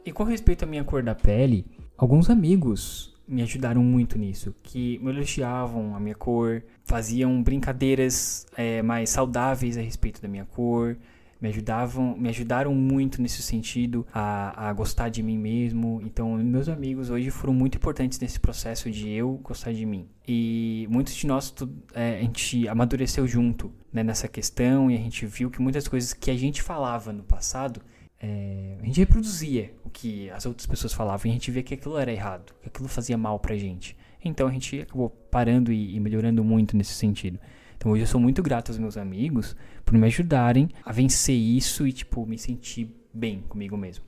E 0.07 0.13
com 0.13 0.23
respeito 0.23 0.63
à 0.63 0.67
minha 0.69 0.85
cor 0.85 1.03
da 1.03 1.17
pele, 1.17 1.67
alguns 1.99 2.31
amigos 2.31 3.13
me 3.27 3.43
ajudaram 3.43 3.83
muito 3.83 4.17
nisso, 4.17 4.55
que 4.63 5.01
me 5.03 5.11
elogiavam 5.11 5.97
a 5.97 5.99
minha 5.99 6.15
cor, 6.15 6.63
faziam 6.85 7.43
brincadeiras 7.43 8.47
é, 8.57 8.83
mais 8.83 9.11
saudáveis 9.11 9.77
a 9.77 9.81
respeito 9.81 10.23
da 10.23 10.29
minha 10.29 10.45
cor, 10.45 10.97
me 11.41 11.49
ajudavam, 11.49 12.17
me 12.17 12.29
ajudaram 12.29 12.73
muito 12.73 13.21
nesse 13.21 13.43
sentido 13.43 14.07
a, 14.15 14.69
a 14.69 14.73
gostar 14.73 15.09
de 15.09 15.25
mim 15.25 15.37
mesmo. 15.37 16.01
Então, 16.05 16.37
meus 16.37 16.69
amigos 16.69 17.11
hoje 17.11 17.29
foram 17.31 17.53
muito 17.53 17.77
importantes 17.77 18.21
nesse 18.21 18.39
processo 18.39 18.89
de 18.89 19.11
eu 19.11 19.41
gostar 19.43 19.73
de 19.73 19.85
mim. 19.85 20.07
E 20.27 20.87
muitos 20.89 21.17
de 21.17 21.27
nós 21.27 21.53
é, 21.93 22.19
a 22.19 22.21
gente 22.21 22.69
amadureceu 22.69 23.27
junto 23.27 23.73
né, 23.93 24.05
nessa 24.05 24.29
questão 24.29 24.89
e 24.89 24.95
a 24.95 24.99
gente 24.99 25.27
viu 25.27 25.51
que 25.51 25.61
muitas 25.61 25.89
coisas 25.89 26.13
que 26.13 26.31
a 26.31 26.37
gente 26.37 26.63
falava 26.63 27.13
no 27.13 27.25
passado 27.25 27.83
é, 28.21 28.79
a 28.81 28.87
gente 28.87 29.01
reproduzia 29.01 29.75
o 29.85 29.91
que 29.91 30.31
as 30.31 30.47
outras 30.47 30.67
pessoas 30.67 30.93
falavam 30.93 31.27
e 31.27 31.31
a 31.31 31.33
gente 31.33 31.51
via 31.51 31.63
que 31.63 31.75
aquilo 31.75 31.99
era 31.99 32.13
errado, 32.13 32.55
que 32.63 32.69
aquilo 32.69 32.89
fazia 32.89 33.17
mal 33.17 33.39
pra 33.39 33.57
gente. 33.57 33.97
Então 34.25 34.49
a 34.49 34.51
gente 34.51 34.81
acabou 34.81 35.11
parando 35.31 35.73
e, 35.73 35.95
e 35.95 36.01
melhorando 36.01 36.43
muito 36.43 36.77
nesse 36.77 36.95
sentido. 36.95 37.39
Então 37.77 37.93
hoje 37.93 38.03
eu 38.03 38.07
sou 38.07 38.21
muito 38.21 38.43
grato 38.43 38.71
aos 38.71 38.79
meus 38.79 38.97
amigos 38.97 39.55
por 39.85 39.97
me 39.97 40.07
ajudarem 40.07 40.69
a 40.85 40.93
vencer 40.93 41.37
isso 41.37 41.87
e, 41.87 41.93
tipo, 41.93 42.27
me 42.27 42.39
sentir 42.39 42.91
bem 43.13 43.45
comigo 43.49 43.77
mesmo. 43.77 44.05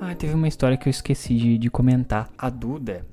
Ah, 0.00 0.14
teve 0.14 0.34
uma 0.34 0.48
história 0.48 0.76
que 0.76 0.88
eu 0.88 0.90
esqueci 0.90 1.36
de, 1.36 1.58
de 1.58 1.68
comentar. 1.68 2.30
A 2.38 2.48
Duda, 2.48 3.04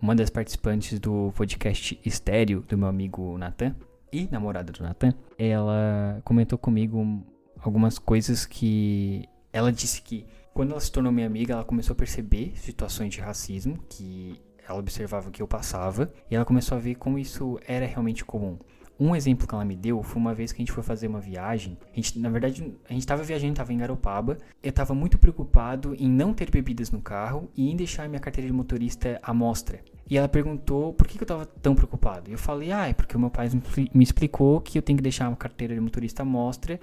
uma 0.00 0.14
das 0.14 0.30
participantes 0.30 0.98
do 1.00 1.32
podcast 1.34 1.98
Estéreo 2.04 2.64
do 2.68 2.78
meu 2.78 2.86
amigo 2.86 3.36
Nathan, 3.36 3.74
e 4.16 4.28
namorada 4.32 4.72
do 4.72 4.82
Nathan, 4.82 5.12
ela 5.38 6.20
comentou 6.24 6.58
comigo 6.58 7.22
algumas 7.60 7.98
coisas 7.98 8.46
que 8.46 9.28
ela 9.52 9.70
disse 9.70 10.00
que 10.00 10.24
quando 10.54 10.70
ela 10.70 10.80
se 10.80 10.90
tornou 10.90 11.12
minha 11.12 11.26
amiga, 11.26 11.52
ela 11.52 11.64
começou 11.64 11.92
a 11.92 11.96
perceber 11.96 12.52
situações 12.56 13.12
de 13.12 13.20
racismo 13.20 13.78
que 13.90 14.40
ela 14.66 14.78
observava 14.78 15.30
que 15.30 15.42
eu 15.42 15.46
passava 15.46 16.10
e 16.30 16.34
ela 16.34 16.46
começou 16.46 16.76
a 16.76 16.80
ver 16.80 16.94
como 16.94 17.18
isso 17.18 17.58
era 17.66 17.84
realmente 17.84 18.24
comum. 18.24 18.58
Um 18.98 19.14
exemplo 19.14 19.46
que 19.46 19.54
ela 19.54 19.66
me 19.66 19.76
deu 19.76 20.02
foi 20.02 20.18
uma 20.18 20.34
vez 20.34 20.52
que 20.52 20.56
a 20.56 20.62
gente 20.64 20.72
foi 20.72 20.82
fazer 20.82 21.06
uma 21.08 21.20
viagem. 21.20 21.76
A 21.92 21.96
gente, 21.96 22.18
na 22.18 22.30
verdade, 22.30 22.74
a 22.88 22.92
gente 22.94 23.02
estava 23.02 23.22
viajando, 23.22 23.52
estava 23.52 23.70
em 23.70 23.76
Garopaba. 23.76 24.38
Eu 24.62 24.70
estava 24.70 24.94
muito 24.94 25.18
preocupado 25.18 25.94
em 25.94 26.08
não 26.08 26.32
ter 26.32 26.50
bebidas 26.50 26.90
no 26.90 27.02
carro 27.02 27.50
e 27.54 27.70
em 27.70 27.76
deixar 27.76 28.08
minha 28.08 28.20
carteira 28.20 28.48
de 28.48 28.54
motorista 28.54 29.20
à 29.22 29.34
mostra. 29.34 29.84
E 30.08 30.16
ela 30.16 30.28
perguntou 30.28 30.92
por 30.92 31.06
que, 31.06 31.18
eu 31.18 31.22
estava 31.22 31.44
tão 31.44 31.74
preocupado. 31.74 32.30
E 32.30 32.32
eu 32.32 32.38
falei, 32.38 32.72
ah, 32.72 32.88
é 32.88 32.92
porque 32.92 33.16
o 33.16 33.20
meu 33.20 33.30
pai 33.30 33.48
me 33.92 34.04
explicou 34.04 34.60
que 34.60 34.78
eu 34.78 34.82
tenho 34.82 34.96
que 34.96 35.02
deixar 35.02 35.28
uma 35.28 35.36
carteira 35.36 35.74
de 35.74 35.80
motorista 35.80 36.22
à 36.22 36.24
mostra 36.24 36.78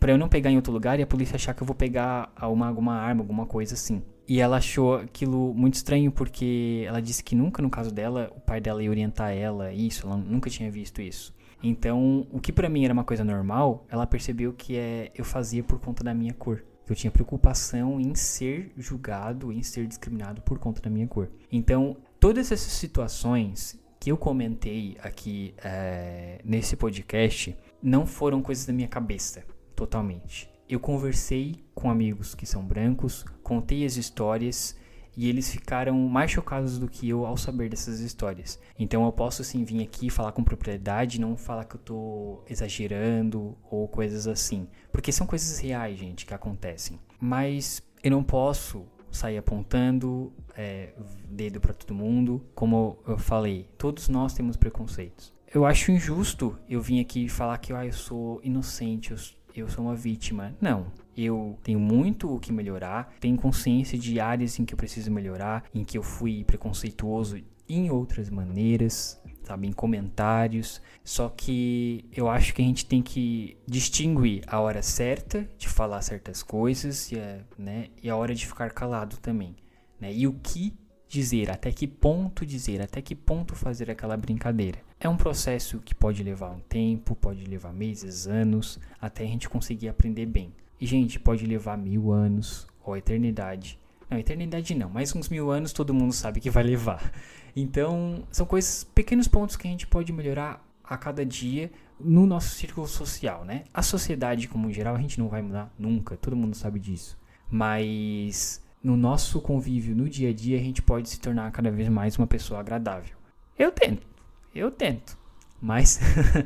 para 0.00 0.12
eu 0.12 0.18
não 0.18 0.28
pegar 0.28 0.50
em 0.50 0.56
outro 0.56 0.72
lugar 0.72 0.98
e 0.98 1.02
a 1.02 1.06
polícia 1.06 1.36
achar 1.36 1.52
que 1.52 1.62
eu 1.62 1.66
vou 1.66 1.76
pegar 1.76 2.32
uma, 2.42 2.66
alguma 2.66 2.94
arma, 2.94 3.20
alguma 3.20 3.44
coisa 3.44 3.74
assim. 3.74 4.02
E 4.26 4.40
ela 4.40 4.56
achou 4.56 4.96
aquilo 4.96 5.52
muito 5.54 5.74
estranho 5.74 6.10
porque 6.10 6.84
ela 6.86 7.02
disse 7.02 7.22
que 7.22 7.34
nunca, 7.34 7.60
no 7.60 7.68
caso 7.68 7.92
dela, 7.92 8.32
o 8.34 8.40
pai 8.40 8.60
dela 8.60 8.82
ia 8.82 8.88
orientar 8.88 9.32
ela 9.32 9.72
isso, 9.72 10.06
ela 10.06 10.16
nunca 10.16 10.48
tinha 10.48 10.70
visto 10.70 11.02
isso. 11.02 11.34
Então, 11.62 12.26
o 12.30 12.40
que 12.40 12.52
para 12.52 12.68
mim 12.68 12.84
era 12.84 12.92
uma 12.92 13.04
coisa 13.04 13.24
normal, 13.24 13.86
ela 13.88 14.06
percebeu 14.06 14.52
que 14.52 14.76
é, 14.76 15.10
eu 15.14 15.24
fazia 15.24 15.62
por 15.62 15.78
conta 15.78 16.02
da 16.02 16.14
minha 16.14 16.32
cor. 16.32 16.64
Eu 16.86 16.94
tinha 16.94 17.10
preocupação 17.10 17.98
em 17.98 18.14
ser 18.14 18.70
julgado, 18.76 19.50
em 19.50 19.62
ser 19.62 19.86
discriminado 19.86 20.42
por 20.42 20.58
conta 20.58 20.82
da 20.82 20.90
minha 20.90 21.06
cor. 21.06 21.30
Então, 21.50 21.96
todas 22.24 22.50
essas 22.50 22.72
situações 22.72 23.78
que 24.00 24.10
eu 24.10 24.16
comentei 24.16 24.96
aqui 25.02 25.54
é, 25.62 26.40
nesse 26.42 26.74
podcast 26.74 27.54
não 27.82 28.06
foram 28.06 28.40
coisas 28.40 28.64
da 28.64 28.72
minha 28.72 28.88
cabeça, 28.88 29.44
totalmente. 29.76 30.48
Eu 30.66 30.80
conversei 30.80 31.62
com 31.74 31.90
amigos 31.90 32.34
que 32.34 32.46
são 32.46 32.64
brancos, 32.64 33.26
contei 33.42 33.84
as 33.84 33.98
histórias 33.98 34.74
e 35.14 35.28
eles 35.28 35.50
ficaram 35.50 35.98
mais 36.08 36.30
chocados 36.30 36.78
do 36.78 36.88
que 36.88 37.06
eu 37.06 37.26
ao 37.26 37.36
saber 37.36 37.68
dessas 37.68 38.00
histórias. 38.00 38.58
Então 38.78 39.04
eu 39.04 39.12
posso 39.12 39.44
sim 39.44 39.62
vir 39.62 39.82
aqui 39.82 40.08
falar 40.08 40.32
com 40.32 40.42
propriedade, 40.42 41.20
não 41.20 41.36
falar 41.36 41.66
que 41.66 41.76
eu 41.76 41.80
tô 41.80 42.42
exagerando 42.48 43.54
ou 43.70 43.86
coisas 43.86 44.26
assim, 44.26 44.66
porque 44.90 45.12
são 45.12 45.26
coisas 45.26 45.58
reais, 45.58 45.98
gente, 45.98 46.24
que 46.24 46.32
acontecem. 46.32 46.98
Mas 47.20 47.82
eu 48.02 48.12
não 48.12 48.24
posso 48.24 48.86
sair 49.14 49.38
apontando 49.38 50.32
é, 50.56 50.92
dedo 51.28 51.60
para 51.60 51.72
todo 51.72 51.94
mundo, 51.94 52.44
como 52.54 52.98
eu 53.06 53.18
falei, 53.18 53.68
todos 53.78 54.08
nós 54.08 54.34
temos 54.34 54.56
preconceitos. 54.56 55.32
Eu 55.52 55.64
acho 55.64 55.92
injusto 55.92 56.58
eu 56.68 56.82
vir 56.82 57.00
aqui 57.00 57.28
falar 57.28 57.56
que 57.58 57.72
ah, 57.72 57.86
eu 57.86 57.92
sou 57.92 58.40
inocente, 58.42 59.12
eu 59.12 59.18
eu 59.54 59.68
sou 59.68 59.84
uma 59.84 59.94
vítima. 59.94 60.54
Não. 60.60 60.86
Eu 61.16 61.56
tenho 61.62 61.78
muito 61.78 62.34
o 62.34 62.40
que 62.40 62.52
melhorar, 62.52 63.14
tenho 63.20 63.36
consciência 63.36 63.96
de 63.96 64.18
áreas 64.18 64.58
em 64.58 64.64
que 64.64 64.74
eu 64.74 64.76
preciso 64.76 65.12
melhorar, 65.12 65.64
em 65.72 65.84
que 65.84 65.96
eu 65.96 66.02
fui 66.02 66.42
preconceituoso 66.42 67.40
em 67.68 67.88
outras 67.88 68.28
maneiras, 68.28 69.20
sabe, 69.44 69.68
em 69.68 69.72
comentários. 69.72 70.80
Só 71.04 71.28
que 71.28 72.04
eu 72.12 72.28
acho 72.28 72.54
que 72.54 72.62
a 72.62 72.64
gente 72.64 72.86
tem 72.86 73.02
que 73.02 73.56
distinguir 73.66 74.42
a 74.46 74.60
hora 74.60 74.82
certa 74.82 75.48
de 75.56 75.68
falar 75.68 76.02
certas 76.02 76.42
coisas 76.42 77.12
e 77.12 77.18
a, 77.18 77.40
né, 77.58 77.88
e 78.02 78.10
a 78.10 78.16
hora 78.16 78.34
de 78.34 78.46
ficar 78.46 78.70
calado 78.70 79.16
também. 79.18 79.54
Né? 80.00 80.12
E 80.12 80.26
o 80.26 80.32
que 80.42 80.74
dizer, 81.08 81.50
até 81.50 81.70
que 81.70 81.86
ponto 81.86 82.44
dizer, 82.44 82.82
até 82.82 83.00
que 83.00 83.14
ponto 83.14 83.54
fazer 83.54 83.90
aquela 83.90 84.16
brincadeira. 84.16 84.78
É 84.98 85.08
um 85.08 85.16
processo 85.16 85.78
que 85.80 85.94
pode 85.94 86.22
levar 86.22 86.50
um 86.50 86.60
tempo, 86.60 87.14
pode 87.14 87.44
levar 87.44 87.72
meses, 87.72 88.26
anos, 88.26 88.80
até 89.00 89.22
a 89.22 89.26
gente 89.26 89.48
conseguir 89.48 89.88
aprender 89.88 90.26
bem. 90.26 90.52
E, 90.80 90.86
gente, 90.86 91.20
pode 91.20 91.46
levar 91.46 91.78
mil 91.78 92.10
anos 92.10 92.66
ou 92.82 92.96
eternidade. 92.96 93.78
Não, 94.14 94.20
eternidade 94.20 94.76
não, 94.76 94.88
mais 94.88 95.12
uns 95.16 95.28
mil 95.28 95.50
anos 95.50 95.72
todo 95.72 95.92
mundo 95.92 96.12
sabe 96.12 96.40
que 96.40 96.48
vai 96.48 96.62
levar. 96.62 97.10
Então, 97.56 98.22
são 98.30 98.46
coisas, 98.46 98.84
pequenos 98.84 99.26
pontos 99.26 99.56
que 99.56 99.66
a 99.66 99.70
gente 99.70 99.88
pode 99.88 100.12
melhorar 100.12 100.64
a 100.84 100.96
cada 100.96 101.26
dia 101.26 101.72
no 101.98 102.24
nosso 102.24 102.50
círculo 102.50 102.86
social, 102.86 103.44
né? 103.44 103.64
A 103.74 103.82
sociedade, 103.82 104.46
como 104.46 104.72
geral, 104.72 104.94
a 104.94 105.00
gente 105.00 105.18
não 105.18 105.28
vai 105.28 105.42
mudar 105.42 105.74
nunca, 105.76 106.16
todo 106.16 106.36
mundo 106.36 106.54
sabe 106.54 106.78
disso. 106.78 107.18
Mas 107.50 108.64
no 108.80 108.96
nosso 108.96 109.40
convívio 109.40 109.96
no 109.96 110.08
dia 110.08 110.30
a 110.30 110.32
dia, 110.32 110.60
a 110.60 110.62
gente 110.62 110.80
pode 110.80 111.08
se 111.08 111.18
tornar 111.18 111.50
cada 111.50 111.72
vez 111.72 111.88
mais 111.88 112.16
uma 112.16 112.26
pessoa 112.28 112.60
agradável. 112.60 113.16
Eu 113.58 113.72
tento, 113.72 114.06
eu 114.54 114.70
tento, 114.70 115.18
mas 115.60 115.98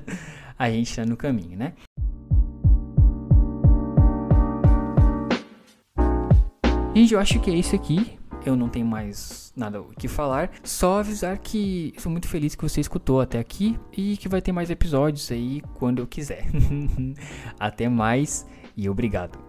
a 0.59 0.71
gente 0.71 0.89
está 0.89 1.05
no 1.05 1.19
caminho, 1.19 1.59
né? 1.59 1.75
Gente, 6.99 7.15
eu 7.15 7.21
acho 7.21 7.39
que 7.39 7.49
é 7.49 7.55
isso 7.55 7.77
aqui. 7.77 8.19
Eu 8.45 8.57
não 8.57 8.69
tenho 8.69 8.85
mais 8.85 9.53
nada 9.55 9.81
o 9.81 9.91
que 9.97 10.09
falar. 10.09 10.51
Só 10.65 10.99
avisar 10.99 11.39
que 11.39 11.95
sou 11.97 12.11
muito 12.11 12.27
feliz 12.27 12.57
que 12.57 12.63
você 12.63 12.81
escutou 12.81 13.21
até 13.21 13.39
aqui 13.39 13.79
e 13.97 14.17
que 14.17 14.29
vai 14.29 14.43
ter 14.43 14.51
mais 14.51 14.69
episódios 14.69 15.31
aí 15.31 15.63
quando 15.75 16.01
eu 16.01 16.09
quiser. 16.09 16.47
até 17.57 17.89
mais 17.89 18.45
e 18.77 18.89
obrigado. 18.91 19.48